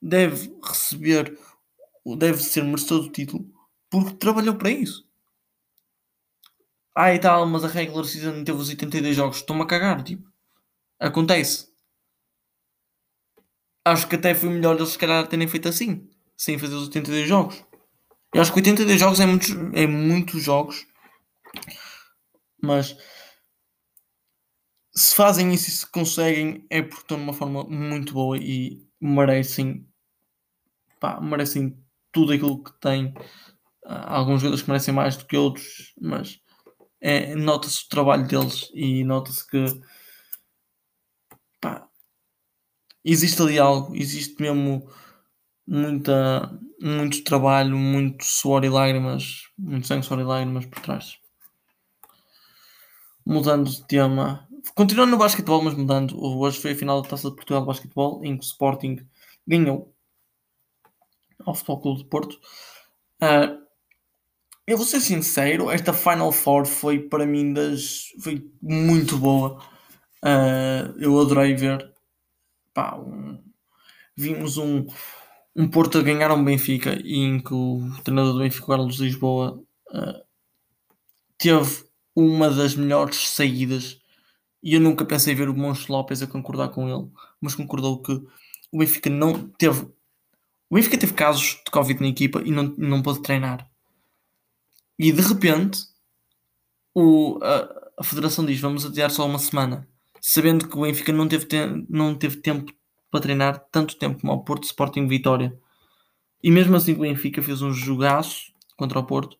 deve 0.00 0.52
receber, 0.64 1.38
deve 2.18 2.42
ser 2.42 2.64
merecedor 2.64 3.02
do 3.02 3.12
título 3.12 3.52
porque 3.92 4.14
trabalhou 4.14 4.56
para 4.56 4.70
isso. 4.70 5.06
Ah, 6.94 7.14
e 7.14 7.18
tal, 7.18 7.46
mas 7.46 7.64
a 7.64 7.68
regular 7.68 8.04
season 8.04 8.44
teve 8.44 8.58
os 8.58 8.68
82 8.68 9.16
jogos. 9.16 9.38
Estou-me 9.38 9.62
a 9.62 9.66
cagar, 9.66 10.02
tipo. 10.02 10.30
Acontece. 11.00 11.68
Acho 13.84 14.08
que 14.08 14.16
até 14.16 14.34
foi 14.34 14.48
melhor 14.50 14.76
eles 14.76 14.90
se 14.90 14.98
calhar 14.98 15.26
terem 15.26 15.48
feito 15.48 15.68
assim. 15.68 16.08
Sem 16.36 16.58
fazer 16.58 16.74
os 16.74 16.88
82 16.88 17.28
jogos. 17.28 17.64
Eu 18.34 18.40
acho 18.42 18.52
que 18.52 18.58
82 18.60 19.00
jogos 19.00 19.20
é 19.20 19.26
muitos, 19.26 19.50
é 19.74 19.86
muitos 19.86 20.42
jogos. 20.42 20.86
Mas 22.62 22.96
se 24.94 25.14
fazem 25.14 25.52
isso 25.52 25.68
e 25.68 25.72
se 25.72 25.90
conseguem 25.90 26.66
é 26.70 26.82
porque 26.82 27.02
estão 27.02 27.18
numa 27.18 27.32
forma 27.32 27.64
muito 27.64 28.12
boa 28.12 28.36
e 28.38 28.86
merecem 29.00 29.86
pá, 31.00 31.20
merecem 31.20 31.76
tudo 32.12 32.32
aquilo 32.32 32.62
que 32.62 32.72
têm. 32.80 33.12
Há 33.84 34.16
alguns 34.16 34.40
jogadores 34.40 34.62
que 34.62 34.70
merecem 34.70 34.94
mais 34.94 35.16
do 35.16 35.26
que 35.26 35.36
outros, 35.36 35.92
mas 36.00 36.40
é, 37.02 37.34
nota-se 37.34 37.84
o 37.84 37.88
trabalho 37.88 38.26
deles 38.28 38.70
e 38.72 39.02
nota-se 39.02 39.44
que 39.48 39.64
pá, 41.60 41.88
existe 43.04 43.42
ali 43.42 43.58
algo, 43.58 43.94
existe 43.96 44.40
mesmo 44.40 44.88
muita, 45.66 46.56
muito 46.80 47.24
trabalho, 47.24 47.76
muito 47.76 48.24
suor 48.24 48.64
e 48.64 48.68
lágrimas, 48.68 49.48
muito 49.58 49.86
sangue, 49.88 50.06
suor 50.06 50.20
e 50.20 50.24
lágrimas 50.24 50.64
por 50.64 50.80
trás. 50.80 51.18
Mudando 53.26 53.68
de 53.68 53.84
tema, 53.86 54.48
continuando 54.74 55.12
no 55.12 55.18
basquetebol, 55.18 55.62
mas 55.62 55.74
mudando, 55.74 56.16
hoje 56.22 56.60
foi 56.60 56.72
a 56.72 56.76
final 56.76 57.02
da 57.02 57.08
Taça 57.08 57.30
de 57.30 57.34
Portugal 57.34 57.62
de 57.62 57.66
Basquetebol, 57.66 58.24
em 58.24 58.36
que 58.36 58.44
o 58.44 58.46
Sporting 58.46 59.04
ganhou 59.46 59.92
ao 61.44 61.54
Futebol 61.54 61.80
Clube 61.80 62.02
de 62.02 62.08
Porto. 62.08 62.40
Uh, 63.20 63.61
eu 64.66 64.76
vou 64.76 64.86
ser 64.86 65.00
sincero, 65.00 65.70
esta 65.70 65.92
Final 65.92 66.32
Four 66.32 66.66
foi 66.66 67.00
para 67.00 67.26
mim 67.26 67.52
das. 67.52 68.06
foi 68.20 68.48
muito 68.60 69.18
boa. 69.18 69.60
Uh, 70.24 70.94
eu 70.98 71.18
adorei 71.20 71.54
ver. 71.54 71.92
Pá, 72.74 72.96
um, 72.96 73.38
vimos 74.16 74.56
um, 74.58 74.86
um 75.56 75.68
Porto 75.68 75.98
a 75.98 76.02
ganhar 76.02 76.32
um 76.32 76.44
Benfica 76.44 76.94
em 77.04 77.40
que 77.40 77.52
o 77.54 77.80
treinador 78.04 78.34
do 78.34 78.38
Benfica, 78.40 78.66
Carlos 78.66 78.98
Lisboa, 78.98 79.62
uh, 79.90 80.24
teve 81.38 81.84
uma 82.14 82.50
das 82.50 82.74
melhores 82.76 83.28
saídas 83.30 84.00
e 84.62 84.74
eu 84.74 84.80
nunca 84.80 85.04
pensei 85.04 85.34
ver 85.34 85.48
o 85.48 85.54
Moncho 85.54 85.92
Lopes 85.92 86.22
a 86.22 86.26
concordar 86.26 86.68
com 86.68 86.88
ele, 86.88 87.10
mas 87.40 87.54
concordou 87.54 88.00
que 88.00 88.12
o 88.70 88.78
Benfica 88.78 89.10
não 89.10 89.48
teve. 89.58 89.82
O 90.70 90.76
Benfica 90.76 90.96
teve 90.98 91.14
casos 91.14 91.60
de 91.64 91.70
Covid 91.70 92.00
na 92.00 92.08
equipa 92.08 92.40
e 92.44 92.50
não, 92.50 92.74
não 92.78 93.02
pôde 93.02 93.22
treinar. 93.22 93.68
E 95.02 95.10
de 95.10 95.20
repente 95.20 95.80
o, 96.94 97.40
a, 97.42 97.90
a 97.98 98.04
Federação 98.04 98.46
diz: 98.46 98.60
vamos 98.60 98.86
adiar 98.86 99.10
só 99.10 99.26
uma 99.26 99.40
semana, 99.40 99.88
sabendo 100.20 100.68
que 100.68 100.78
o 100.78 100.82
Benfica 100.82 101.12
não 101.12 101.26
teve, 101.26 101.44
te, 101.44 101.56
não 101.88 102.14
teve 102.14 102.36
tempo 102.36 102.72
para 103.10 103.20
treinar 103.20 103.66
tanto 103.72 103.96
tempo 103.98 104.20
como 104.20 104.32
ao 104.32 104.44
Porto 104.44 104.62
Sporting 104.62 105.08
Vitória. 105.08 105.58
E 106.40 106.52
mesmo 106.52 106.76
assim 106.76 106.92
o 106.92 107.00
Benfica 107.00 107.42
fez 107.42 107.62
um 107.62 107.72
jogaço 107.72 108.52
contra 108.76 109.00
o 109.00 109.04
Porto 109.04 109.36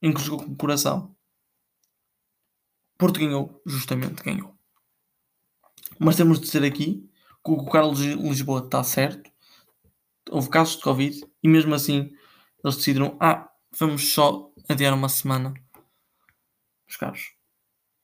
em 0.00 0.14
que 0.14 0.20
jogou 0.20 0.46
com 0.46 0.52
o 0.52 0.56
coração. 0.56 1.12
Porto 2.96 3.18
ganhou, 3.18 3.60
justamente 3.66 4.22
ganhou. 4.22 4.54
Mas 5.98 6.14
temos 6.14 6.38
de 6.38 6.46
dizer 6.46 6.62
aqui 6.62 7.10
que 7.44 7.50
o 7.50 7.64
Carlos 7.66 7.98
Lisboa 7.98 8.60
está 8.60 8.84
certo. 8.84 9.28
Houve 10.30 10.48
casos 10.50 10.76
de 10.76 10.82
Covid 10.82 11.26
e 11.42 11.48
mesmo 11.48 11.74
assim 11.74 12.12
eles 12.62 12.76
decidiram: 12.76 13.16
ah, 13.18 13.50
vamos 13.76 14.12
só 14.12 14.47
adiar 14.68 14.94
uma 14.94 15.08
semana. 15.08 15.54
Meus 16.86 16.96
caros, 16.98 17.32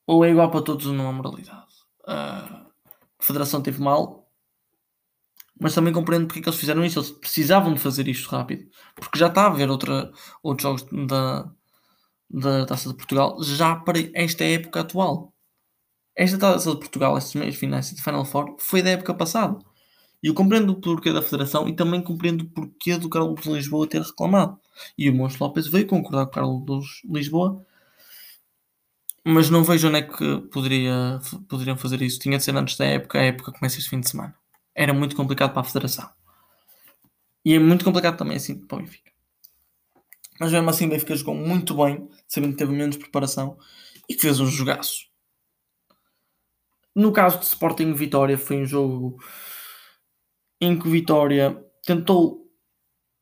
ou 0.07 0.23
é 0.23 0.29
igual 0.29 0.51
para 0.51 0.61
todos 0.61 0.85
ou 0.85 0.93
não 0.93 1.07
há 1.07 1.11
moralidade. 1.11 1.73
Uh, 2.01 2.65
a 3.19 3.23
Federação 3.23 3.61
teve 3.61 3.81
mal, 3.81 4.29
mas 5.59 5.73
também 5.73 5.93
compreendo 5.93 6.27
porque 6.27 6.39
é 6.39 6.43
que 6.43 6.49
eles 6.49 6.59
fizeram 6.59 6.83
isso. 6.85 6.99
Eles 6.99 7.11
precisavam 7.11 7.73
de 7.73 7.79
fazer 7.79 8.07
isto 8.07 8.29
rápido, 8.29 8.69
porque 8.95 9.17
já 9.17 9.27
está 9.27 9.43
a 9.43 9.47
haver 9.47 9.69
outra, 9.69 10.11
outros 10.43 10.63
jogos 10.63 11.07
da, 11.07 11.51
da 12.29 12.65
Taça 12.65 12.89
de 12.89 12.95
Portugal 12.95 13.41
já 13.43 13.75
para 13.75 13.99
esta 14.13 14.43
época 14.43 14.81
atual. 14.81 15.33
Esta 16.15 16.37
Taça 16.37 16.71
de 16.71 16.77
Portugal, 16.77 17.17
estes 17.17 17.35
meios 17.35 17.55
finais 17.55 17.89
de 17.91 18.01
Final 18.01 18.25
Four, 18.25 18.55
foi 18.59 18.81
da 18.81 18.91
época 18.91 19.13
passada. 19.13 19.57
E 20.23 20.27
eu 20.27 20.33
compreendo 20.33 20.71
o 20.71 20.81
porquê 20.81 21.11
da 21.11 21.21
Federação 21.21 21.67
e 21.67 21.75
também 21.75 22.01
compreendo 22.01 22.43
o 22.43 22.49
porquê 22.49 22.97
do 22.97 23.09
Carlos 23.09 23.41
de 23.41 23.51
Lisboa 23.51 23.87
ter 23.87 24.01
reclamado. 24.01 24.59
E 24.97 25.09
o 25.09 25.13
Montes 25.13 25.37
Lopes 25.39 25.67
veio 25.67 25.87
concordar 25.87 26.25
com 26.25 26.31
o 26.31 26.33
Carlos 26.33 27.01
Lisboa, 27.05 27.65
mas 29.23 29.49
não 29.49 29.63
vejo 29.63 29.87
onde 29.87 29.97
é 29.97 30.01
que 30.03 30.37
poderia, 30.51 31.19
poderiam 31.49 31.75
fazer 31.75 32.01
isso. 32.01 32.19
Tinha 32.19 32.37
de 32.37 32.43
ser 32.43 32.55
antes 32.55 32.77
da 32.77 32.85
época, 32.85 33.19
a 33.19 33.23
época 33.23 33.51
começa 33.51 33.79
este 33.79 33.89
fim 33.89 33.99
de 33.99 34.09
semana. 34.09 34.35
Era 34.73 34.93
muito 34.93 35.15
complicado 35.15 35.51
para 35.51 35.61
a 35.61 35.65
Federação. 35.65 36.07
E 37.43 37.53
é 37.53 37.59
muito 37.59 37.83
complicado 37.83 38.17
também 38.17 38.37
assim 38.37 38.55
para 38.55 38.77
o 38.77 38.81
Benfica. 38.81 39.11
Mas 40.39 40.51
mesmo 40.51 40.69
assim 40.69 40.85
o 40.85 40.89
Benfica 40.89 41.15
jogou 41.15 41.33
muito 41.33 41.75
bem, 41.75 42.07
sabendo 42.27 42.51
que 42.51 42.57
teve 42.59 42.71
menos 42.71 42.97
preparação 42.97 43.57
e 44.07 44.13
que 44.13 44.21
fez 44.21 44.39
um 44.39 44.45
jogaço. 44.45 45.05
No 46.93 47.11
caso 47.11 47.39
de 47.39 47.45
Sporting 47.45 47.93
Vitória, 47.93 48.37
foi 48.37 48.57
um 48.57 48.65
jogo 48.65 49.17
em 50.61 50.77
que 50.77 50.87
o 50.87 50.91
Vitória 50.91 51.61
tentou 51.83 52.44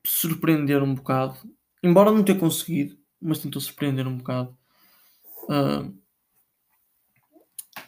surpreender 0.04 0.82
um 0.82 0.94
bocado, 0.94 1.36
embora 1.82 2.10
não 2.10 2.22
tenha 2.22 2.38
conseguido, 2.38 2.96
mas 3.20 3.38
tentou 3.38 3.60
surpreender 3.60 4.06
um 4.06 4.18
bocado. 4.18 4.56
Uh, 5.44 5.94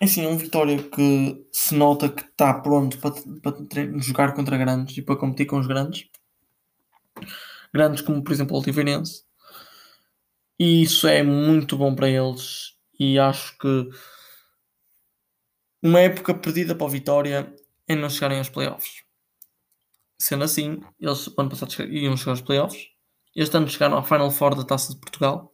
assim, 0.00 0.24
é 0.24 0.29
um 0.29 0.37
Vitória 0.37 0.83
que 0.83 1.46
se 1.52 1.74
nota 1.74 2.09
que 2.09 2.22
está 2.22 2.55
pronto 2.55 2.98
para, 2.98 3.12
jogar 3.98 4.35
contra 4.35 4.57
grandes 4.57 4.96
e 4.96 5.02
para 5.02 5.16
competir 5.16 5.46
com 5.46 5.59
os 5.59 5.66
grandes 5.66 6.09
grandes 7.72 8.02
como 8.02 8.22
por 8.22 8.33
exemplo 8.33 8.57
o 8.57 8.61
Oliveirense 8.61 9.24
e 10.59 10.83
isso 10.83 11.07
é 11.07 11.22
muito 11.22 11.76
bom 11.76 11.94
para 11.94 12.09
eles 12.09 12.76
e 12.98 13.18
acho 13.18 13.57
que 13.59 13.90
uma 15.83 16.00
época 16.00 16.35
perdida 16.35 16.74
para 16.74 16.87
o 16.87 16.90
Vitória 16.90 17.55
é 17.87 17.94
não 17.94 18.11
chegarem 18.11 18.38
aos 18.38 18.48
playoffs. 18.48 19.06
Sendo 20.18 20.44
assim, 20.44 20.81
eles 20.98 21.29
ano 21.38 21.50
passado 21.50 21.72
iam 21.85 22.16
chegar 22.16 22.33
aos 22.33 22.40
playoffs. 22.40 22.88
Este 23.35 23.57
ano 23.57 23.68
chegaram 23.68 23.98
à 23.98 24.02
Final 24.02 24.31
Four 24.31 24.55
da 24.55 24.64
Taça 24.64 24.94
de 24.94 25.00
Portugal. 25.00 25.52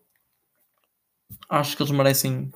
Acho 1.48 1.76
que 1.76 1.82
eles 1.82 1.92
merecem 1.92 2.52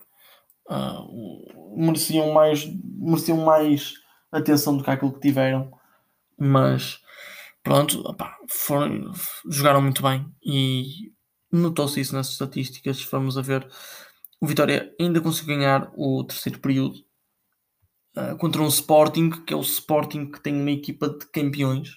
uh, 0.70 1.76
mereciam 1.76 2.32
mais 2.32 2.64
mereciam 2.82 3.38
mais 3.38 3.94
atenção 4.30 4.76
do 4.76 4.84
que 4.84 4.90
aquilo 4.90 5.12
que 5.12 5.20
tiveram. 5.20 5.70
Mas 6.38 7.00
pronto, 7.62 8.04
foram, 8.48 9.10
jogaram 9.48 9.82
muito 9.82 10.02
bem 10.02 10.26
e 10.44 11.12
notou-se 11.50 12.00
isso 12.00 12.14
nas 12.14 12.28
estatísticas. 12.28 13.02
Fomos 13.02 13.36
a 13.36 13.42
ver, 13.42 13.66
o 14.40 14.46
Vitória 14.46 14.94
ainda 15.00 15.20
conseguiu 15.20 15.56
ganhar 15.56 15.90
o 15.96 16.22
terceiro 16.24 16.60
período 16.60 17.05
uh, 18.16 18.36
contra 18.38 18.62
um 18.62 18.68
Sporting, 18.68 19.30
que 19.30 19.52
é 19.52 19.56
o 19.56 19.60
Sporting 19.60 20.30
que 20.30 20.40
tem 20.40 20.54
uma 20.60 20.70
equipa 20.70 21.08
de 21.08 21.26
campeões. 21.26 21.90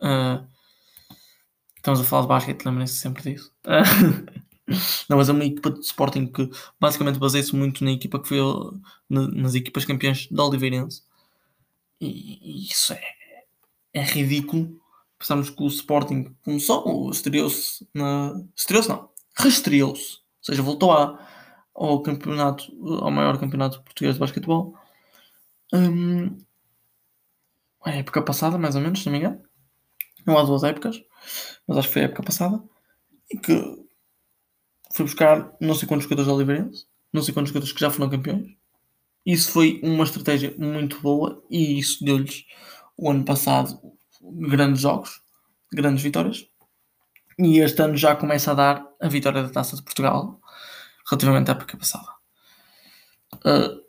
Uh, 0.00 0.46
estamos 1.76 2.00
a 2.00 2.04
falar 2.04 2.22
de 2.22 2.28
basquete, 2.28 2.64
lembrem-se 2.64 2.98
sempre 2.98 3.22
disso. 3.22 3.52
Uh, 3.64 4.42
não, 5.08 5.16
mas 5.16 5.28
é 5.28 5.32
uma 5.32 5.44
equipa 5.44 5.70
de 5.70 5.80
Sporting 5.80 6.26
que 6.26 6.50
basicamente 6.80 7.18
baseia-se 7.18 7.54
muito 7.54 7.84
na 7.84 7.92
equipa 7.92 8.20
que 8.20 8.28
foi 8.28 8.38
na, 9.08 9.28
nas 9.28 9.54
equipas 9.54 9.84
campeãs 9.84 10.28
da 10.30 10.44
Oliveirense. 10.44 11.02
E, 12.00 12.38
e 12.42 12.66
isso 12.66 12.92
é, 12.92 13.00
é 13.94 14.02
ridículo 14.02 14.78
Pensamos 15.18 15.48
que 15.48 15.62
o 15.62 15.66
Sporting 15.66 16.36
começou, 16.44 17.10
estreou-se 17.10 17.86
na. 17.94 18.34
Estreou-se 18.54 18.88
não, 18.88 19.08
restreou-se. 19.36 20.16
Ou 20.16 20.42
seja, 20.42 20.62
voltou 20.62 20.92
ao 20.92 22.02
campeonato, 22.02 22.64
ao 23.00 23.10
maior 23.10 23.38
campeonato 23.38 23.82
português 23.82 24.14
de 24.14 24.20
basquetebol. 24.20 24.74
Um, 25.72 26.38
a 27.84 27.92
época 27.92 28.22
passada, 28.22 28.58
mais 28.58 28.74
ou 28.74 28.80
menos, 28.80 29.00
se 29.00 29.06
não 29.06 29.12
me 29.12 29.18
engano. 29.18 29.42
Não 30.26 30.38
há 30.38 30.42
duas 30.42 30.64
épocas, 30.64 31.00
mas 31.66 31.78
acho 31.78 31.88
que 31.88 31.94
foi 31.94 32.02
a 32.02 32.04
época 32.06 32.22
passada. 32.22 32.62
E 33.30 33.38
que 33.38 33.86
foi 34.92 35.04
buscar 35.04 35.52
não 35.60 35.74
sei 35.74 35.86
quantos 35.86 36.04
jogadores 36.04 36.30
oliveirenses, 36.30 36.86
não 37.12 37.22
sei 37.22 37.32
quantos 37.32 37.50
jogadores 37.50 37.72
que 37.72 37.80
já 37.80 37.90
foram 37.90 38.10
campeões. 38.10 38.56
Isso 39.24 39.50
foi 39.50 39.80
uma 39.82 40.04
estratégia 40.04 40.54
muito 40.58 41.00
boa 41.00 41.42
e 41.50 41.78
isso 41.78 42.04
deu-lhes 42.04 42.44
o 42.96 43.10
ano 43.10 43.24
passado 43.24 43.78
grandes 44.22 44.80
jogos, 44.80 45.20
grandes 45.72 46.02
vitórias. 46.02 46.48
E 47.38 47.58
este 47.58 47.82
ano 47.82 47.96
já 47.96 48.16
começa 48.16 48.52
a 48.52 48.54
dar 48.54 48.86
a 49.00 49.08
vitória 49.08 49.42
da 49.42 49.50
Taça 49.50 49.76
de 49.76 49.82
Portugal 49.82 50.40
relativamente 51.08 51.50
à 51.50 51.52
época 51.52 51.76
passada. 51.76 52.08
Uh, 53.34 53.84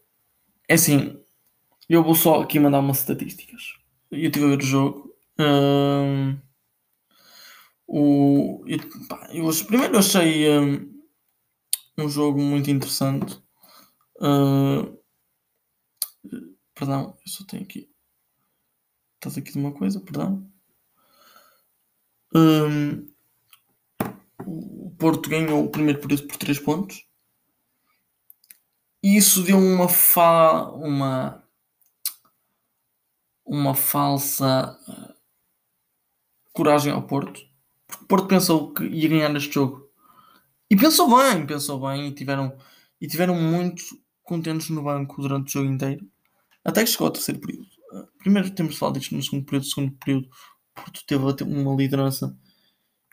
é 0.68 0.74
assim, 0.74 1.20
eu 1.90 2.04
vou 2.04 2.16
só 2.16 2.42
aqui 2.42 2.60
mandar 2.60 2.80
umas 2.80 3.00
estatísticas. 3.00 3.74
Eu 4.12 4.20
estive 4.20 4.46
a 4.46 4.50
ver 4.50 4.58
o 4.60 4.66
jogo. 4.66 5.16
Uh, 5.40 6.40
o, 7.88 8.64
eu, 8.68 8.80
pá, 9.08 9.30
eu, 9.32 9.50
primeiro 9.66 9.98
achei 9.98 10.50
um, 10.60 11.02
um 11.98 12.10
jogo 12.10 12.40
muito 12.42 12.70
interessante. 12.70 13.42
Uh, 14.20 14.98
perdão, 16.74 17.18
eu 17.26 17.32
só 17.32 17.46
tenho 17.46 17.64
aqui 17.64 17.90
Estás 19.18 19.36
aqui 19.36 19.52
de 19.52 19.58
uma 19.58 19.72
coisa, 19.72 20.00
perdão. 20.00 20.48
Um, 22.36 23.12
o 24.46 24.92
Porto 24.92 25.28
ganhou 25.28 25.66
o 25.66 25.72
primeiro 25.72 26.00
período 26.00 26.28
por 26.28 26.38
3 26.38 26.60
pontos. 26.60 27.04
E 29.04 29.18
isso 29.18 29.44
deu 29.44 29.58
uma 29.58 29.90
fa 29.90 30.70
uma 30.72 31.44
uma 33.48 33.74
falsa 33.74 34.78
uh, 34.88 35.14
coragem 36.54 36.92
ao 36.92 37.04
Porto. 37.04 37.42
Porque 37.88 38.04
o 38.04 38.08
Porto 38.08 38.28
pensou 38.28 38.74
que 38.74 38.84
ia 38.84 39.10
ganhar 39.10 39.30
neste 39.30 39.54
jogo. 39.54 39.90
E 40.70 40.76
pensou 40.76 41.10
bem, 41.16 41.46
pensou 41.46 41.80
bem 41.80 42.08
e 42.08 42.12
tiveram, 42.12 42.56
e 43.00 43.08
tiveram 43.08 43.36
muito 43.36 43.84
contentes 44.22 44.70
no 44.70 44.84
banco 44.84 45.22
durante 45.22 45.48
o 45.48 45.52
jogo 45.52 45.72
inteiro. 45.72 46.06
Até 46.64 46.84
que 46.84 46.90
chegou 46.90 47.08
ao 47.08 47.14
terceiro 47.14 47.40
período 47.40 47.78
primeiro 48.28 48.52
temos 48.52 48.74
de 48.74 48.80
falar 48.80 48.94
disto 48.94 49.16
no 49.16 49.24
segundo 49.24 49.46
período. 49.46 49.66
Segundo 49.66 49.92
período, 49.94 50.30
Porto 50.76 51.06
teve 51.06 51.44
uma 51.44 51.76
liderança 51.76 52.38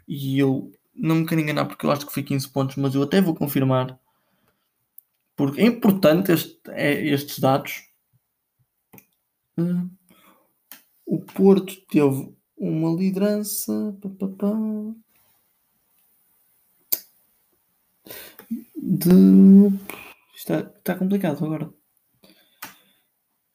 e 0.07 0.39
eu 0.39 0.73
não 0.95 1.17
me 1.17 1.27
quero 1.27 1.41
enganar 1.41 1.67
porque 1.67 1.87
eu 1.87 1.91
acho 1.91 2.07
que 2.07 2.13
foi 2.13 2.23
15 2.23 2.49
pontos, 2.49 2.77
mas 2.77 2.95
eu 2.95 3.03
até 3.03 3.21
vou 3.21 3.35
confirmar 3.35 3.99
porque 5.37 5.61
é 5.61 5.67
importante 5.67 6.33
este, 6.33 6.61
é, 6.69 7.07
estes 7.07 7.39
dados. 7.39 7.85
Hum. 9.57 9.91
O 11.07 11.21
Porto 11.21 11.75
teve 11.87 12.35
uma 12.57 12.91
liderança 12.97 13.93
de. 18.77 19.71
Está, 20.35 20.61
está 20.61 20.95
complicado 20.95 21.45
agora. 21.45 21.73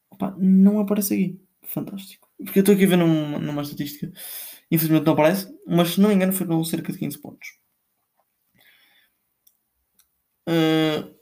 Opa, 0.10 0.36
não 0.38 0.80
aparece 0.80 1.14
aqui. 1.14 1.42
Fantástico. 1.64 2.30
Porque 2.44 2.60
eu 2.60 2.62
estou 2.62 2.76
aqui 2.76 2.86
a 2.86 2.88
ver 2.88 2.98
numa, 2.98 3.40
numa 3.40 3.62
estatística. 3.62 4.12
Infelizmente 4.72 5.06
não 5.06 5.14
aparece, 5.14 5.48
mas 5.68 5.90
se 5.90 6.02
não 6.02 6.10
me 6.10 6.16
engano 6.16 6.34
foram 6.34 6.64
cerca 6.64 6.92
de 6.92 7.00
15 7.00 7.20
pontos. 7.20 7.48
Uh, 10.48 11.16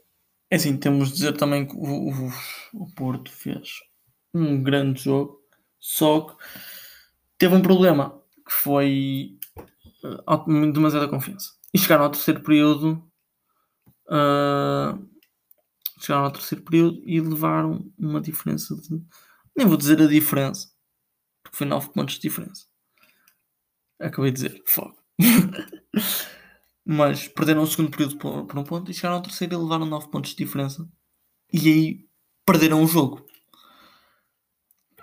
é 0.50 0.56
assim, 0.56 0.76
temos 0.78 1.08
de 1.08 1.14
dizer 1.14 1.36
também 1.36 1.66
que 1.66 1.74
o, 1.74 2.08
o, 2.08 2.30
o 2.74 2.94
Porto 2.94 3.30
fez 3.30 3.68
um 4.32 4.62
grande 4.62 5.02
jogo, 5.02 5.37
só 5.78 6.20
que 6.22 6.36
teve 7.38 7.54
um 7.54 7.62
problema 7.62 8.20
que 8.46 8.52
foi 8.52 9.38
uh, 10.04 10.72
demasiada 10.72 11.08
confiança. 11.08 11.52
E 11.72 11.78
chegaram 11.78 12.04
ao 12.04 12.10
terceiro 12.10 12.42
período. 12.42 13.02
Uh, 14.06 15.06
chegaram 16.00 16.24
ao 16.24 16.32
terceiro 16.32 16.64
período 16.64 17.02
e 17.04 17.20
levaram 17.20 17.92
uma 17.98 18.20
diferença 18.20 18.74
de. 18.76 19.02
Nem 19.56 19.66
vou 19.66 19.76
dizer 19.76 20.00
a 20.00 20.06
diferença, 20.06 20.68
porque 21.42 21.58
foi 21.58 21.66
9 21.66 21.92
pontos 21.92 22.14
de 22.14 22.20
diferença. 22.20 22.66
Acabei 24.00 24.30
de 24.30 24.42
dizer, 24.42 24.62
fogo. 24.66 24.96
Mas 26.86 27.28
perderam 27.28 27.62
o 27.62 27.66
segundo 27.66 27.90
período 27.90 28.16
por, 28.16 28.46
por 28.46 28.58
um 28.58 28.64
ponto 28.64 28.90
e 28.90 28.94
chegaram 28.94 29.16
ao 29.16 29.22
terceiro 29.22 29.54
e 29.54 29.56
levaram 29.56 29.84
9 29.84 30.10
pontos 30.10 30.30
de 30.30 30.36
diferença. 30.36 30.88
E 31.52 31.68
aí 31.68 32.08
perderam 32.46 32.82
o 32.82 32.86
jogo. 32.86 33.26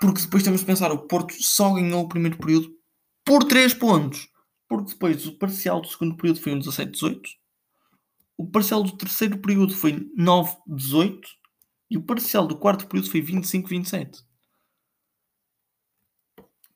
Porque 0.05 0.21
depois 0.21 0.43
temos 0.43 0.59
de 0.59 0.67
pensar, 0.67 0.91
o 0.91 1.07
Porto 1.07 1.33
só 1.33 1.73
ganhou 1.73 2.03
o 2.03 2.07
primeiro 2.07 2.37
período 2.37 2.71
por 3.25 3.43
3 3.43 3.73
pontos. 3.73 4.29
Porque 4.67 4.91
depois 4.91 5.25
o 5.25 5.35
parcial 5.37 5.81
do 5.81 5.87
segundo 5.87 6.15
período 6.15 6.39
foi 6.39 6.53
um 6.53 6.59
17-18. 6.59 7.21
O 8.37 8.47
parcial 8.47 8.83
do 8.83 8.95
terceiro 8.95 9.39
período 9.39 9.73
foi 9.75 9.93
9-18. 10.15 11.21
E 11.89 11.97
o 11.97 12.03
parcial 12.03 12.45
do 12.45 12.57
quarto 12.57 12.87
período 12.87 13.09
foi 13.09 13.21
25-27. 13.21 14.23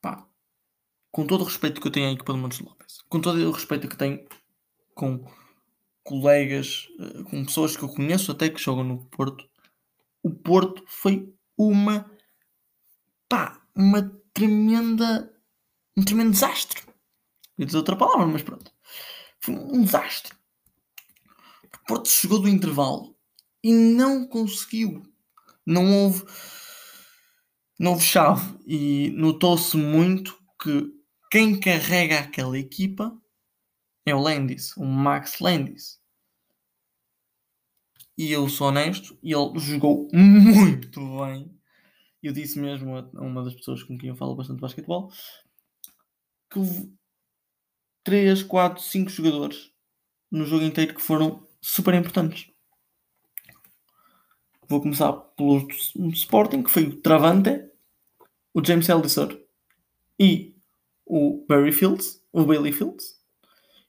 Pá. 0.00 0.26
Com 1.12 1.26
todo 1.26 1.42
o 1.42 1.44
respeito 1.44 1.80
que 1.80 1.86
eu 1.86 1.92
tenho 1.92 2.08
aí 2.08 2.16
com 2.16 2.32
o 2.32 2.36
Montes 2.36 2.58
Lopes. 2.58 3.02
Com 3.08 3.20
todo 3.20 3.38
o 3.38 3.52
respeito 3.52 3.88
que 3.88 3.96
tenho 3.96 4.24
com 4.94 5.24
colegas, 6.02 6.88
eh, 6.98 7.22
com 7.24 7.44
pessoas 7.44 7.76
que 7.76 7.82
eu 7.84 7.88
conheço 7.88 8.32
até 8.32 8.48
que 8.48 8.60
jogam 8.60 8.82
no 8.82 9.04
Porto. 9.06 9.48
O 10.20 10.30
Porto 10.30 10.82
foi 10.86 11.32
uma 11.56 12.10
pá, 13.30 13.62
uma 13.74 14.02
tremenda 14.34 15.32
um 15.96 16.04
tremendo 16.04 16.32
desastre. 16.32 16.82
Eu 17.58 17.66
dizer 17.66 17.78
outra 17.78 17.96
palavra, 17.96 18.26
mas 18.26 18.42
pronto. 18.42 18.72
Foi 19.40 19.54
um 19.54 19.84
desastre. 19.84 20.34
O 21.74 21.86
Porto 21.86 22.08
chegou 22.08 22.40
do 22.40 22.48
intervalo 22.48 23.16
e 23.62 23.72
não 23.72 24.26
conseguiu. 24.26 25.02
Não 25.66 26.04
houve 26.04 26.24
não 27.78 27.92
houve 27.92 28.04
chave 28.04 28.58
e 28.66 29.10
notou-se 29.12 29.76
muito 29.76 30.38
que 30.62 30.92
quem 31.30 31.58
carrega 31.58 32.18
aquela 32.18 32.58
equipa 32.58 33.16
é 34.04 34.14
o 34.14 34.20
Landis, 34.20 34.76
o 34.76 34.84
Max 34.84 35.38
Landis. 35.38 35.98
E 38.18 38.30
eu 38.32 38.48
sou 38.50 38.68
honesto, 38.68 39.18
ele 39.22 39.58
jogou 39.58 40.08
muito 40.12 41.00
bem. 41.18 41.59
Eu 42.22 42.32
disse 42.32 42.58
mesmo 42.58 42.96
a 42.96 43.02
uma 43.20 43.42
das 43.42 43.54
pessoas 43.54 43.82
com 43.82 43.96
quem 43.96 44.10
eu 44.10 44.16
falo 44.16 44.34
bastante 44.34 44.60
basquetebol 44.60 45.10
que 46.50 46.58
houve 46.58 46.92
3, 48.04 48.42
4, 48.42 48.82
5 48.82 49.10
jogadores 49.10 49.72
no 50.30 50.44
jogo 50.44 50.64
inteiro 50.64 50.94
que 50.94 51.00
foram 51.00 51.46
super 51.60 51.94
importantes. 51.94 52.50
Vou 54.68 54.80
começar 54.80 55.12
pelo 55.12 55.66
Sporting, 56.12 56.62
que 56.62 56.70
foi 56.70 56.84
o 56.84 57.00
Travante, 57.00 57.70
o 58.54 58.64
James 58.64 58.88
Elliser 58.88 59.44
e 60.18 60.54
o 61.06 61.44
Barry 61.48 61.72
Fields, 61.72 62.22
o 62.32 62.44
Bailey 62.44 62.72
Fields. 62.72 63.18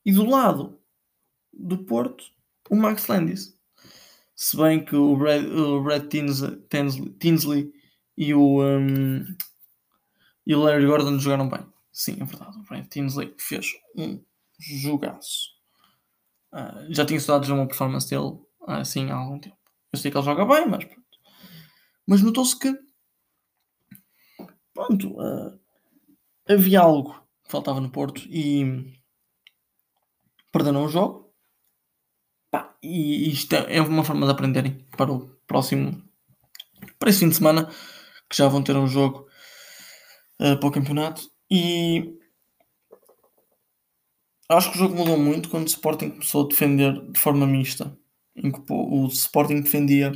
E 0.06 0.12
do 0.12 0.26
lado 0.26 0.80
do 1.54 1.78
Porto, 1.86 2.24
o 2.70 2.76
Max 2.76 3.08
Landis. 3.08 3.56
Se 4.36 4.58
bem 4.58 4.84
que 4.84 4.96
o 4.96 5.16
Red, 5.16 5.46
o 5.48 5.84
Red 5.84 6.08
Tinsley, 6.08 6.60
Tinsley 7.20 7.72
e, 8.22 8.36
o, 8.36 8.64
um, 8.64 9.26
e 10.46 10.54
o 10.54 10.60
Larry 10.62 10.86
Gordon 10.86 11.18
jogaram 11.18 11.50
bem. 11.50 11.66
Sim, 11.92 12.18
é 12.22 12.24
verdade. 12.24 12.56
O 12.56 12.62
Brad 12.62 12.88
Tinsley 12.88 13.34
fez 13.36 13.66
um 13.98 14.24
jogaço. 14.60 15.50
Uh, 16.54 16.94
já 16.94 17.04
tinha 17.04 17.18
estudado 17.18 17.52
uma 17.52 17.66
performance 17.66 18.08
dele 18.08 18.38
assim 18.68 19.10
há 19.10 19.16
algum 19.16 19.40
tempo. 19.40 19.58
Eu 19.92 19.98
sei 19.98 20.12
que 20.12 20.18
ele 20.18 20.24
joga 20.24 20.46
bem, 20.46 20.68
mas 20.68 20.86
pronto. 20.86 21.02
Mas 22.06 22.22
notou-se 22.22 22.60
que 22.60 22.72
pronto, 24.72 25.20
uh, 25.20 25.60
havia 26.48 26.82
algo 26.82 27.14
que 27.44 27.52
faltava 27.52 27.82
no 27.82 27.90
Porto 27.90 28.22
e 28.30 28.94
perderam 30.52 30.86
o 30.86 30.90
jogo. 30.90 31.34
E 32.84 33.32
isto 33.32 33.56
é 33.56 33.82
uma 33.82 34.04
forma 34.04 34.28
de 34.28 34.32
aprenderem 34.32 34.86
para 34.96 35.12
o 35.12 35.28
próximo, 35.48 36.04
para 37.00 37.10
esse 37.10 37.20
fim 37.20 37.30
de 37.30 37.36
semana, 37.36 37.70
que 38.32 38.38
já 38.38 38.48
vão 38.48 38.64
ter 38.64 38.76
um 38.76 38.88
jogo 38.88 39.28
uh, 40.40 40.58
para 40.58 40.68
o 40.68 40.72
campeonato. 40.72 41.22
E 41.52 42.18
acho 44.50 44.72
que 44.72 44.78
o 44.78 44.80
jogo 44.80 44.96
mudou 44.96 45.18
muito 45.18 45.50
quando 45.50 45.66
o 45.66 45.68
Sporting 45.68 46.12
começou 46.12 46.46
a 46.46 46.48
defender 46.48 46.94
de 47.12 47.20
forma 47.20 47.46
mista. 47.46 47.96
Em 48.36 48.52
que 48.52 48.62
o 48.70 49.08
Sporting 49.08 49.62
defendia 49.62 50.12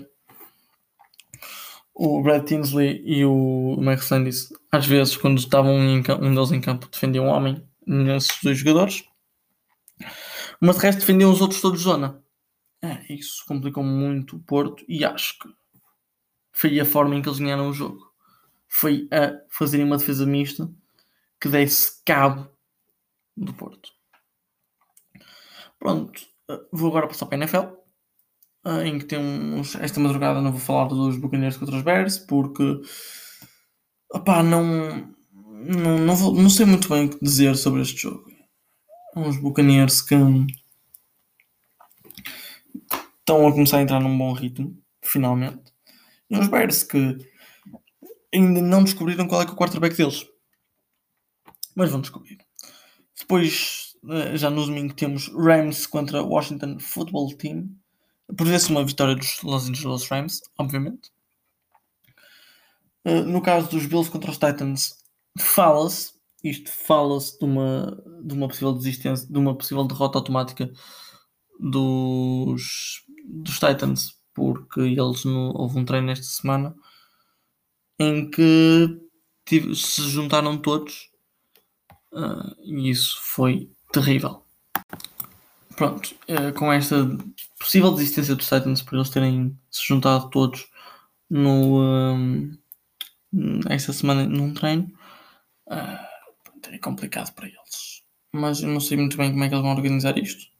o 1.93 2.21
Brad 2.23 2.47
Tinsley 2.47 3.03
e 3.05 3.25
o 3.25 3.77
Max 3.79 4.09
Landis, 4.09 4.49
às 4.71 4.85
vezes, 4.85 5.17
quando 5.17 5.37
estavam 5.37 5.75
um 5.75 6.01
deles 6.01 6.51
em 6.51 6.61
campo, 6.61 6.89
defendiam 6.89 7.25
um 7.25 7.29
homem 7.29 7.61
nesses 7.85 8.37
dois 8.41 8.57
jogadores 8.57 9.05
mas 10.59 10.77
de 10.77 10.83
resto 10.83 10.99
defendiam 10.99 11.31
os 11.31 11.41
outros 11.41 11.61
todos 11.61 11.79
de 11.79 11.83
zona. 11.83 12.23
É, 12.83 13.13
isso 13.13 13.43
complicou 13.47 13.83
muito 13.83 14.35
o 14.35 14.39
Porto 14.39 14.83
e 14.87 15.03
acho 15.03 15.39
que 15.39 15.49
foi 16.55 16.79
a 16.79 16.85
forma 16.85 17.15
em 17.15 17.21
que 17.21 17.29
eles 17.29 17.39
ganharam 17.39 17.69
o 17.69 17.73
jogo. 17.73 18.11
Foi 18.67 19.07
a 19.11 19.39
fazerem 19.49 19.85
uma 19.85 19.97
defesa 19.97 20.25
mista 20.25 20.69
que 21.39 21.49
desse 21.49 22.03
cabo 22.03 22.49
do 23.37 23.53
Porto. 23.53 23.91
Pronto, 25.77 26.19
vou 26.71 26.89
agora 26.89 27.07
passar 27.07 27.27
para 27.27 27.37
a 27.37 27.41
NFL, 27.41 27.75
em 28.83 28.97
que 28.97 29.05
temos 29.05 29.75
esta 29.75 29.99
madrugada 29.99 30.41
não 30.41 30.51
vou 30.51 30.59
falar 30.59 30.87
dos 30.87 31.17
Buccaneers 31.17 31.57
contra 31.57 31.75
os 31.75 31.83
Bears, 31.83 32.17
porque 32.17 32.81
opá, 34.11 34.41
não, 34.41 35.13
não, 35.31 35.99
não, 35.99 36.15
vou, 36.15 36.33
não 36.33 36.49
sei 36.49 36.65
muito 36.65 36.89
bem 36.89 37.05
o 37.05 37.09
que 37.09 37.23
dizer 37.23 37.55
sobre 37.55 37.81
este 37.81 38.01
jogo 38.01 38.35
uns 39.15 39.37
Buccaneers 39.37 40.01
que 40.01 40.15
estão 43.19 43.47
a 43.47 43.51
começar 43.51 43.77
a 43.77 43.81
entrar 43.81 43.99
num 43.99 44.17
bom 44.17 44.33
ritmo, 44.33 44.77
finalmente. 45.01 45.73
Uns 46.29 46.47
Bears 46.47 46.83
que 46.83 47.17
ainda 48.33 48.61
não 48.61 48.83
descobriram 48.83 49.27
qual 49.27 49.41
é, 49.41 49.45
é 49.45 49.47
o 49.47 49.55
quarterback 49.55 49.95
deles. 49.95 50.25
Mas 51.75 51.91
vão 51.91 52.01
descobrir. 52.01 52.37
Depois, 53.17 53.95
eh, 54.09 54.37
já 54.37 54.49
no 54.49 54.65
domingo, 54.65 54.93
temos 54.93 55.27
Rams 55.29 55.85
contra 55.87 56.23
Washington 56.23 56.79
Football 56.79 57.35
Team. 57.35 57.69
Vezes 58.29 58.69
uma 58.69 58.85
vitória 58.85 59.15
dos 59.15 59.41
Los 59.43 59.69
Angeles 59.69 60.07
Rams, 60.07 60.41
obviamente. 60.57 61.11
Eh, 63.03 63.21
no 63.21 63.41
caso 63.41 63.69
dos 63.69 63.85
Bills 63.85 64.09
contra 64.09 64.31
os 64.31 64.37
Titans, 64.37 64.97
fala-se 65.39 66.15
isto 66.49 66.69
fala-se 66.69 67.39
de 67.39 67.45
uma, 67.45 68.03
de 68.23 68.33
uma 68.33 68.47
possível 68.47 68.73
desistência, 68.73 69.27
de 69.27 69.37
uma 69.37 69.55
possível 69.55 69.83
derrota 69.83 70.19
automática 70.19 70.71
dos, 71.59 73.03
dos 73.25 73.55
Titans, 73.55 74.14
porque 74.35 74.81
eles 74.81 75.23
no, 75.23 75.51
houve 75.55 75.79
um 75.79 75.85
treino 75.85 76.11
esta 76.11 76.25
semana 76.25 76.75
em 77.97 78.29
que 78.29 78.99
tive, 79.45 79.73
se 79.75 80.01
juntaram 80.09 80.57
todos 80.57 81.09
uh, 82.11 82.55
e 82.63 82.89
isso 82.89 83.17
foi 83.21 83.71
terrível. 83.91 84.43
Pronto, 85.75 86.15
uh, 86.29 86.53
com 86.53 86.71
esta 86.71 86.95
possível 87.57 87.91
desistência 87.91 88.35
dos 88.35 88.45
Titans 88.45 88.81
por 88.81 88.95
eles 88.95 89.09
terem 89.09 89.57
se 89.71 89.87
juntado 89.87 90.29
todos 90.29 90.67
no, 91.29 91.81
um, 91.81 92.57
esta 93.69 93.93
semana 93.93 94.25
num 94.25 94.53
treino, 94.53 94.91
uh, 95.67 96.15
é 96.71 96.77
complicado 96.77 97.33
para 97.33 97.47
eles. 97.47 98.03
Mas 98.33 98.61
eu 98.61 98.69
não 98.69 98.79
sei 98.81 98.97
muito 98.97 99.15
bem 99.15 99.31
como 99.31 99.43
é 99.43 99.47
que 99.47 99.53
eles 99.53 99.63
vão 99.63 99.73
organizar 99.73 100.17
isto. 100.17 100.54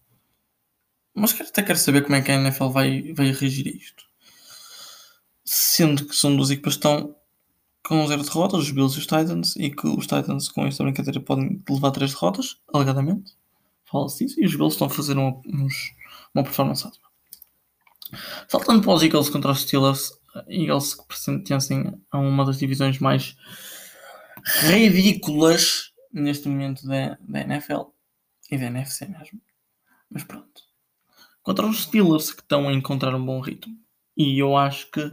Mas 1.16 1.40
até 1.40 1.64
quero 1.64 1.80
saber 1.80 2.04
como 2.04 2.16
é 2.16 2.22
que 2.22 2.32
a 2.32 2.36
NFL 2.36 2.68
vai, 2.68 3.14
vai 3.14 3.32
reagir 3.32 3.68
a 3.68 3.72
isto. 3.72 4.04
Sendo 5.46 6.06
que 6.06 6.16
são 6.16 6.36
duas 6.36 6.52
equipas 6.52 6.74
que 6.74 6.80
estão 6.80 7.16
com 7.88 8.06
zero 8.08 8.24
derrotas, 8.24 8.62
os 8.62 8.72
Bills 8.72 8.96
e 8.96 9.00
os 9.00 9.06
Titans, 9.06 9.56
e 9.56 9.70
que 9.70 9.88
os 9.88 10.06
Titans 10.06 10.50
com 10.50 10.66
esta 10.66 10.84
brincadeira 10.84 11.20
podem 11.20 11.64
levar 11.70 11.92
três 11.92 12.12
derrotas, 12.12 12.58
alegadamente. 12.74 13.34
Fala-se 13.86 14.26
disso, 14.26 14.42
e 14.42 14.46
os 14.46 14.56
Bills 14.56 14.74
estão 14.74 14.88
a 14.88 14.90
fazer 14.90 15.18
uma, 15.18 15.40
uns, 15.46 15.96
uma 16.34 16.44
performance 16.44 16.86
ótima. 16.86 17.06
Saltando 18.48 18.82
para 18.82 18.94
os 18.94 19.04
Eagles 19.04 19.30
contra 19.30 19.52
os 19.52 19.62
Steelers, 19.62 20.12
Eagles 20.48 20.96
que 20.96 21.06
pertencem 21.08 21.94
a 22.12 22.18
uma 22.18 22.44
das 22.44 22.58
divisões 22.58 23.00
mais 23.00 23.38
ridículas 24.64 25.94
neste 26.12 26.50
momento 26.50 26.86
da, 26.88 27.18
da 27.22 27.42
NFL 27.42 27.84
e 28.52 28.58
da 28.58 28.66
NFC 28.66 29.06
mesmo. 29.08 29.42
Mas 30.10 30.24
pronto. 30.24 30.65
Contra 31.46 31.68
os 31.68 31.84
Steelers 31.84 32.34
que 32.34 32.42
estão 32.42 32.68
a 32.68 32.74
encontrar 32.74 33.14
um 33.14 33.24
bom 33.24 33.40
ritmo. 33.40 33.78
E 34.18 34.40
eu 34.40 34.58
acho 34.58 34.90
que 34.90 35.12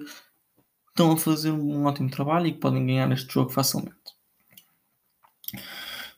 estão 0.88 1.12
a 1.12 1.16
fazer 1.18 1.50
um 1.50 1.84
ótimo 1.84 2.10
trabalho 2.10 2.46
e 2.46 2.52
que 2.52 2.58
podem 2.58 2.86
ganhar 2.86 3.12
este 3.12 3.34
jogo 3.34 3.50
facilmente. 3.50 3.98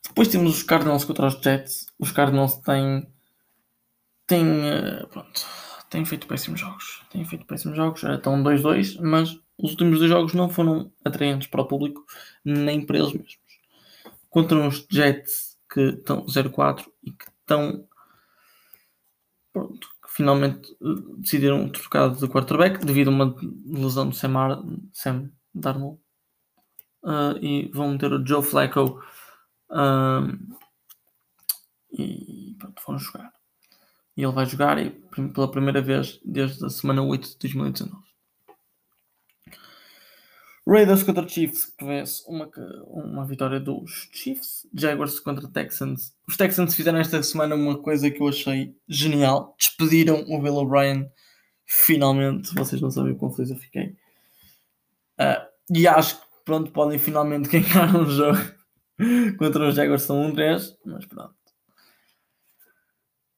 Depois 0.07 0.29
temos 0.29 0.57
os 0.57 0.63
Cardinals 0.63 1.05
contra 1.05 1.27
os 1.27 1.35
Jets. 1.43 1.87
Os 1.99 2.13
Cardinals 2.13 2.55
têm. 2.59 3.09
têm. 4.29 4.47
Eh, 4.69 5.05
pronto. 5.11 5.47
têm 5.91 6.05
feito 6.05 6.29
péssimos 6.29 6.61
jogos. 6.61 7.03
Têm 7.11 7.25
feito 7.25 7.45
péssimos 7.45 7.77
jogos. 7.77 8.05
Estão 8.05 8.41
2-2, 8.41 9.01
mas 9.01 9.37
os 9.59 9.73
últimos 9.73 9.99
dois 9.99 10.11
jogos 10.13 10.33
não 10.33 10.49
foram 10.49 10.93
atraentes 11.05 11.49
para 11.49 11.63
o 11.63 11.67
público, 11.67 12.07
nem 12.45 12.87
para 12.87 12.99
eles 12.99 13.13
mesmos. 13.13 13.39
Contra 14.31 14.65
os 14.65 14.87
Jets 14.89 15.59
que 15.69 15.81
estão 15.81 16.25
0-4 16.27 16.87
e 17.03 17.11
que 17.11 17.25
estão. 17.25 17.89
Pronto, 19.53 19.94
finalmente 20.15 20.71
uh, 20.81 21.17
decidiram 21.17 21.69
trocar 21.69 22.09
de 22.11 22.29
quarterback 22.29 22.85
devido 22.85 23.09
a 23.09 23.11
uma 23.11 23.37
lesão 23.67 24.09
do 24.09 24.15
Sam, 24.15 24.39
Ar 24.39 24.63
Sam 24.93 25.31
Darnold. 25.53 26.01
Uh, 27.03 27.37
e 27.43 27.69
vão 27.75 27.91
meter 27.91 28.13
o 28.13 28.27
Joe 28.27 28.43
Flacco 28.43 29.03
uh, 29.71 30.57
e 31.93 32.55
pronto, 32.59 32.83
vão 32.87 32.99
jogar. 32.99 33.33
E 34.17 34.23
ele 34.23 34.33
vai 34.33 34.47
jogar 34.47 34.79
e, 34.79 34.91
pela 35.35 35.51
primeira 35.51 35.83
vez 35.83 36.21
desde 36.25 36.65
a 36.65 36.71
semana 36.71 37.03
8 37.03 37.31
de 37.31 37.39
2019. 37.39 38.14
Raiders 40.67 41.03
contra 41.03 41.29
Chiefs, 41.29 41.73
prevê-se 41.77 42.23
uma, 42.27 42.51
uma 42.87 43.27
vitória 43.27 43.61
dos 43.61 44.09
Chiefs. 44.13 44.67
Jaguars 44.73 45.21
contra 45.21 45.47
Texans. 45.49 46.17
Os 46.27 46.37
Texans 46.37 46.75
fizeram 46.75 46.99
esta 46.99 47.23
semana 47.23 47.55
uma 47.55 47.79
coisa 47.79 48.11
que 48.11 48.21
eu 48.21 48.29
achei 48.29 48.75
genial. 48.89 49.55
Despediram 49.59 50.25
o 50.27 50.41
Bill 50.41 50.57
O'Brien. 50.57 51.11
Finalmente, 51.67 52.55
vocês 52.55 52.81
não 52.81 52.91
sabem 52.91 53.13
o 53.13 53.17
quão 53.17 53.31
feliz 53.31 53.51
eu 53.51 53.57
fiquei. 53.57 53.95
Uh, 55.21 55.47
e 55.71 55.87
acho 55.87 56.19
que 56.21 56.27
pronto, 56.45 56.73
podem 56.73 56.99
finalmente 56.99 57.49
ganhar 57.49 57.95
um 57.95 58.07
jogo 58.07 58.39
contra 59.39 59.69
os 59.69 59.75
Jaguars 59.75 60.03
são 60.03 60.33
1-3, 60.33 60.77
mas 60.85 61.05
pronto. 61.07 61.35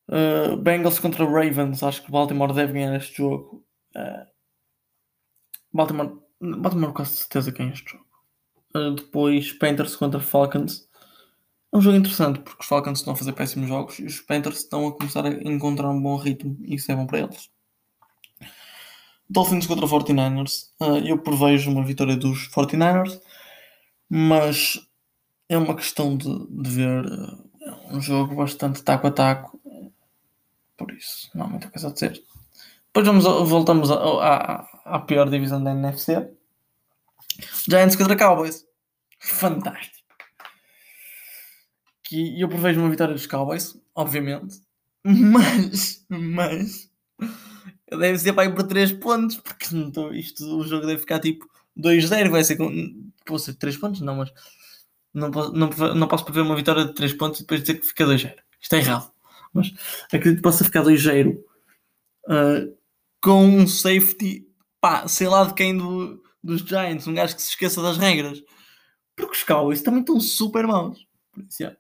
Uh, 0.09 0.57
Bengals 0.57 1.01
contra 1.01 1.25
Ravens, 1.25 1.83
acho 1.83 2.05
que 2.05 2.11
Baltimore 2.11 2.55
deve 2.55 2.73
ganhar 2.73 2.95
este 2.97 3.17
jogo. 3.17 3.65
Uh, 3.97 4.27
Baltimore 5.73 6.26
Baltimore 6.41 6.93
quase 6.93 7.17
certeza 7.17 7.55
é 7.59 7.63
este 7.65 7.93
jogo. 7.93 8.07
Uh, 8.75 8.91
depois 8.93 9.53
Panthers 9.53 9.97
contra 9.97 10.21
Falcons. 10.21 10.89
É 11.73 11.77
um 11.77 11.81
jogo 11.81 11.97
interessante 11.97 12.41
porque 12.41 12.63
os 12.63 12.69
Falcons 12.69 12.99
estão 12.99 13.13
a 13.13 13.17
fazer 13.17 13.33
péssimos 13.33 13.69
jogos 13.69 13.99
e 13.99 14.05
os 14.05 14.21
Panthers 14.21 14.59
estão 14.59 14.87
a 14.87 14.93
começar 14.93 15.25
a 15.25 15.31
encontrar 15.31 15.91
um 15.91 16.01
bom 16.01 16.17
ritmo 16.17 16.57
e 16.63 16.75
isso 16.75 16.91
é 16.91 16.97
bom 16.97 17.07
para 17.07 17.21
eles. 17.21 17.51
Dolphins 19.29 19.67
contra 19.67 19.87
49ers. 19.87 20.69
Uh, 20.81 20.99
eu 21.05 21.19
prevejo 21.19 21.71
uma 21.71 21.85
vitória 21.85 22.17
dos 22.17 22.49
49ers, 22.49 23.21
mas 24.09 24.81
é 25.49 25.59
uma 25.59 25.75
questão 25.75 26.17
de, 26.17 26.29
de 26.49 26.71
ver 26.71 27.05
uh, 27.05 27.97
um 27.97 28.01
jogo 28.01 28.37
bastante 28.37 28.83
taco 28.83 29.07
a 29.07 29.11
taco. 29.11 29.61
Por 30.77 30.93
isso, 30.93 31.31
não 31.35 31.47
há 31.47 31.49
muita 31.49 31.71
coisa 31.71 31.89
a 31.89 31.93
dizer. 31.93 32.23
Depois 32.97 33.09
vamos, 33.09 33.25
voltamos 33.51 33.91
à 33.91 34.99
pior 35.07 35.29
divisão 35.29 35.63
da 35.63 35.73
NFC. 35.73 36.31
Giants 37.69 37.95
contra 37.95 38.17
Cowboys. 38.17 38.65
Fantástico. 39.21 40.09
Que 42.03 42.41
eu 42.41 42.49
prevejo 42.49 42.81
uma 42.81 42.89
vitória 42.89 43.13
dos 43.13 43.27
Cowboys, 43.27 43.79
obviamente. 43.95 44.63
Mas, 45.05 46.07
mas, 46.09 46.91
deve 47.91 48.19
ser 48.19 48.33
para 48.33 48.47
ir 48.47 48.55
por 48.55 48.63
3 48.63 48.95
pontos, 48.95 49.37
porque 49.37 49.75
não 49.75 49.89
estou, 49.89 50.15
isto, 50.15 50.43
o 50.59 50.65
jogo 50.65 50.87
deve 50.87 51.01
ficar 51.01 51.21
tipo 51.21 51.47
2-0. 51.79 52.31
Vai 52.31 52.45
ser 52.45 52.57
com. 52.57 52.73
Pode 53.27 53.43
ser 53.43 53.55
3 53.57 53.77
pontos? 53.77 54.01
Não, 54.01 54.17
mas 54.17 54.33
não, 55.13 55.29
não, 55.29 55.69
não 55.95 56.09
posso 56.09 56.25
prever 56.25 56.41
uma 56.41 56.57
vitória 56.57 56.87
de 56.87 56.95
3 56.95 57.13
pontos 57.13 57.41
e 57.41 57.43
depois 57.43 57.61
dizer 57.61 57.75
que 57.75 57.87
fica 57.89 58.07
2-0. 58.07 58.35
Isto 58.59 58.75
é 58.75 58.79
errado. 58.79 59.13
Mas 59.53 59.71
acredito 60.07 60.37
que 60.37 60.43
possa 60.43 60.65
ficar 60.65 60.83
2-0. 60.83 61.37
Uh, 62.29 62.77
com 63.21 63.45
um 63.45 63.67
safety, 63.67 64.47
pá, 64.81 65.07
sei 65.09 65.29
lá 65.29 65.45
de 65.45 65.55
quem 65.55 65.77
do, 65.77 66.23
dos 66.43 66.61
Giants, 66.61 67.07
um 67.07 67.15
gajo 67.15 67.35
que 67.35 67.43
se 67.43 67.51
esqueça 67.51 67.83
das 67.83 67.99
regras. 67.99 68.43
Porque 69.17 69.37
os 69.37 69.43
Cowboys 69.43 69.83
também 69.83 70.01
estão 70.01 70.21
super 70.21 70.67
maus. 70.67 71.07
Yeah. 71.59 71.77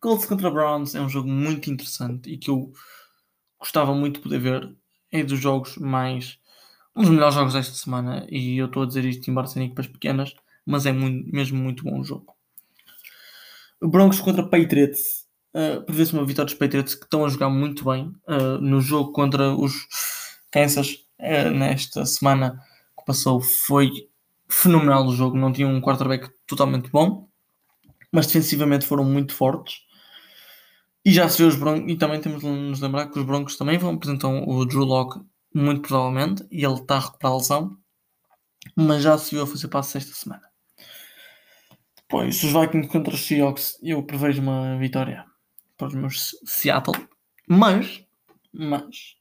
Colts 0.00 0.26
contra 0.26 0.50
Browns 0.50 0.94
é 0.94 1.00
um 1.00 1.08
jogo 1.08 1.28
muito 1.28 1.70
interessante 1.70 2.30
e 2.30 2.36
que 2.36 2.50
eu 2.50 2.72
gostava 3.58 3.94
muito 3.94 4.16
de 4.16 4.22
poder 4.22 4.38
ver. 4.38 4.76
É 5.10 5.22
dos 5.22 5.38
jogos 5.38 5.76
mais. 5.76 6.38
um 6.96 7.02
dos 7.02 7.10
melhores 7.10 7.34
jogos 7.34 7.54
desta 7.54 7.74
semana. 7.74 8.26
E 8.28 8.58
eu 8.58 8.66
estou 8.66 8.82
a 8.82 8.86
dizer 8.86 9.04
isto 9.04 9.30
embora 9.30 9.46
sejam 9.46 9.64
equipas 9.64 9.86
pequenas, 9.86 10.34
mas 10.66 10.86
é 10.86 10.92
muito, 10.92 11.32
mesmo 11.32 11.58
muito 11.58 11.84
bom 11.84 12.00
o 12.00 12.04
jogo. 12.04 12.34
Broncos 13.80 14.20
contra 14.20 14.42
Patriots. 14.42 15.24
Uh, 15.54 15.82
Prevê-se 15.84 16.12
uma 16.12 16.26
vitória 16.26 16.46
dos 16.46 16.58
Patriots 16.58 16.96
que 16.96 17.04
estão 17.04 17.24
a 17.24 17.28
jogar 17.28 17.48
muito 17.48 17.84
bem 17.84 18.12
uh, 18.26 18.60
no 18.60 18.80
jogo 18.80 19.12
contra 19.12 19.54
os 19.54 19.72
Kansas 20.54 21.04
uh, 21.18 21.50
nesta 21.50 22.06
semana 22.06 22.62
que 22.96 23.04
passou 23.04 23.40
foi 23.40 23.90
fenomenal 24.48 25.04
o 25.04 25.12
jogo, 25.12 25.36
não 25.36 25.52
tinha 25.52 25.66
um 25.66 25.80
quarterback 25.80 26.30
totalmente 26.46 26.88
bom, 26.90 27.28
mas 28.12 28.28
defensivamente 28.28 28.86
foram 28.86 29.04
muito 29.04 29.34
fortes. 29.34 29.80
E 31.04 31.12
já 31.12 31.28
se 31.28 31.42
vê 31.42 31.48
os 31.48 31.56
Broncos, 31.56 31.92
e 31.92 31.96
também 31.96 32.20
temos 32.20 32.40
de 32.40 32.46
nos 32.46 32.80
lembrar 32.80 33.08
que 33.08 33.18
os 33.18 33.26
Broncos 33.26 33.56
também 33.56 33.76
vão 33.78 33.94
apresentar 33.94 34.28
o 34.28 34.64
Drew 34.64 34.84
Locke, 34.84 35.20
muito 35.52 35.82
provavelmente, 35.82 36.46
e 36.52 36.64
ele 36.64 36.74
está 36.74 36.98
a 36.98 37.00
recuperar 37.00 37.32
a 37.32 37.36
lesão, 37.36 37.76
mas 38.76 39.02
já 39.02 39.18
se 39.18 39.34
viu 39.34 39.42
a 39.42 39.46
fazer 39.48 39.66
passo 39.66 39.98
esta 39.98 40.14
semana. 40.14 40.48
Depois, 41.96 42.40
os 42.44 42.52
Vikings 42.52 42.88
contra 42.88 43.12
os 43.12 43.26
Seahawks, 43.26 43.76
eu 43.82 44.04
prevejo 44.04 44.40
uma 44.40 44.78
vitória 44.78 45.24
para 45.76 45.88
os 45.88 45.94
meus 45.94 46.30
Seattle, 46.46 47.08
mas, 47.48 48.04
mas, 48.52 49.16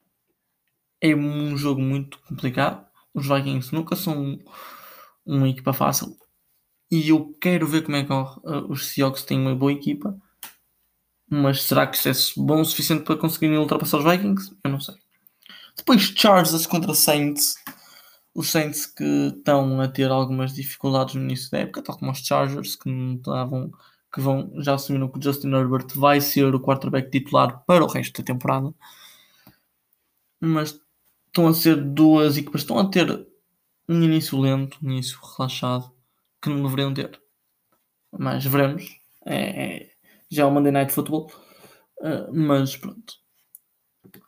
é 1.03 1.13
um 1.13 1.57
jogo 1.57 1.81
muito 1.81 2.17
complicado. 2.19 2.87
Os 3.13 3.27
Vikings 3.27 3.75
nunca 3.75 3.93
são 3.93 4.39
uma 5.25 5.49
equipa 5.49 5.73
fácil. 5.73 6.15
E 6.89 7.09
eu 7.09 7.33
quero 7.41 7.67
ver 7.67 7.83
como 7.83 7.97
é 7.97 8.05
que 8.05 8.13
uh, 8.13 8.71
os 8.71 8.87
Seahawks 8.87 9.23
têm 9.23 9.37
uma 9.37 9.53
boa 9.53 9.73
equipa. 9.73 10.17
Mas 11.29 11.63
será 11.63 11.85
que 11.85 11.97
isso 11.97 12.07
é 12.09 12.41
bom 12.41 12.61
o 12.61 12.65
suficiente 12.65 13.03
para 13.03 13.17
conseguirem 13.17 13.57
ultrapassar 13.57 13.97
os 13.97 14.05
Vikings? 14.05 14.55
Eu 14.63 14.71
não 14.71 14.79
sei. 14.79 14.95
Depois 15.75 16.01
Chargers 16.01 16.65
contra 16.67 16.93
Saints. 16.93 17.55
Os 18.33 18.49
Saints 18.49 18.85
que 18.85 19.03
estão 19.37 19.81
a 19.81 19.87
ter 19.89 20.09
algumas 20.09 20.53
dificuldades 20.53 21.15
no 21.15 21.21
início 21.21 21.51
da 21.51 21.59
época, 21.59 21.81
tal 21.83 21.97
como 21.97 22.11
os 22.11 22.19
Chargers 22.19 22.75
que 22.75 22.89
não 22.89 23.15
estavam, 23.15 23.71
que 24.13 24.21
vão 24.21 24.51
já 24.61 24.75
assumiram 24.75 25.09
que 25.09 25.19
o 25.19 25.21
Justin 25.21 25.51
Herbert 25.51 25.87
vai 25.95 26.21
ser 26.21 26.55
o 26.55 26.59
quarterback 26.61 27.11
titular 27.11 27.63
para 27.65 27.83
o 27.83 27.87
resto 27.87 28.21
da 28.21 28.25
temporada. 28.25 28.73
Mas 30.39 30.82
estão 31.33 31.47
a 31.47 31.53
ser 31.53 31.75
duas 31.83 32.37
equipas, 32.37 32.61
estão 32.61 32.77
a 32.77 32.87
ter 32.87 33.27
um 33.89 34.03
início 34.03 34.39
lento, 34.39 34.77
um 34.83 34.91
início 34.91 35.19
relaxado, 35.19 35.91
que 36.39 36.47
não 36.47 36.61
deveriam 36.61 36.93
ter. 36.93 37.19
Mas 38.11 38.45
veremos. 38.45 38.87
É, 39.25 39.65
é 39.65 39.93
já 40.29 40.43
é 40.43 40.45
o 40.45 40.51
Monday 40.51 40.71
Night 40.71 40.93
Football. 40.93 41.31
Uh, 41.97 42.31
mas 42.31 42.77
pronto. 42.77 43.13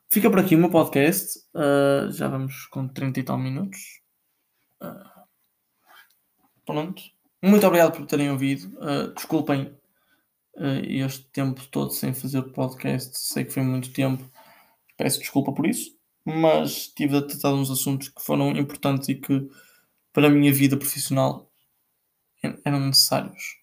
Fica 0.09 0.29
por 0.29 0.39
aqui 0.39 0.55
o 0.55 0.59
meu 0.59 0.71
podcast. 0.71 1.39
Uh, 1.53 2.11
já 2.11 2.27
vamos 2.27 2.65
com 2.67 2.87
30 2.87 3.19
e 3.19 3.23
tal 3.23 3.37
minutos. 3.37 4.01
Uh, 4.81 5.27
pronto. 6.65 7.03
Muito 7.43 7.67
obrigado 7.67 7.95
por 7.95 8.07
terem 8.07 8.31
ouvido. 8.31 8.75
desculpem 9.13 9.77
este 10.87 11.25
tempo 11.25 11.61
todo 11.67 11.91
sem 11.91 12.13
fazer 12.13 12.41
podcast. 12.53 13.15
Sei 13.19 13.45
que 13.45 13.51
foi 13.51 13.61
muito 13.61 13.93
tempo. 13.93 14.27
Peço 14.97 15.19
desculpa 15.19 15.53
por 15.53 15.67
isso 15.67 15.95
mas 16.25 16.87
tive 16.87 17.17
a 17.17 17.21
tratar 17.21 17.53
uns 17.53 17.69
assuntos 17.69 18.09
que 18.09 18.21
foram 18.21 18.51
importantes 18.51 19.09
e 19.09 19.15
que 19.15 19.47
para 20.11 20.27
a 20.27 20.31
minha 20.31 20.51
vida 20.51 20.75
profissional 20.75 21.51
eram 22.63 22.79
necessários. 22.79 23.57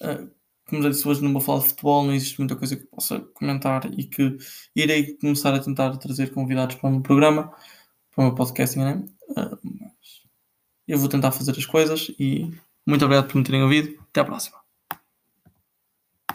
Uh, 0.00 0.30
como 0.66 0.82
já 0.82 0.88
disse 0.88 1.06
hoje, 1.06 1.22
não 1.22 1.32
vou 1.32 1.40
falar 1.40 1.60
de 1.60 1.68
futebol, 1.68 2.04
não 2.04 2.14
existe 2.14 2.38
muita 2.38 2.56
coisa 2.56 2.76
que 2.76 2.84
possa 2.84 3.20
comentar 3.34 3.84
e 3.98 4.04
que 4.04 4.38
irei 4.74 5.16
começar 5.16 5.54
a 5.54 5.60
tentar 5.60 5.96
trazer 5.98 6.32
convidados 6.32 6.76
para 6.76 6.88
o 6.88 6.92
meu 6.92 7.02
programa, 7.02 7.52
para 8.14 8.22
o 8.22 8.26
meu 8.28 8.34
podcast, 8.34 8.78
né? 8.78 9.02
Eu 10.88 10.98
vou 10.98 11.08
tentar 11.08 11.32
fazer 11.32 11.52
as 11.52 11.66
coisas 11.66 12.10
e 12.18 12.50
muito 12.86 13.04
obrigado 13.04 13.28
por 13.28 13.36
me 13.36 13.44
terem 13.44 13.62
ouvido. 13.62 14.00
Até 14.08 14.20
à 14.20 14.24
próxima. 14.24 14.61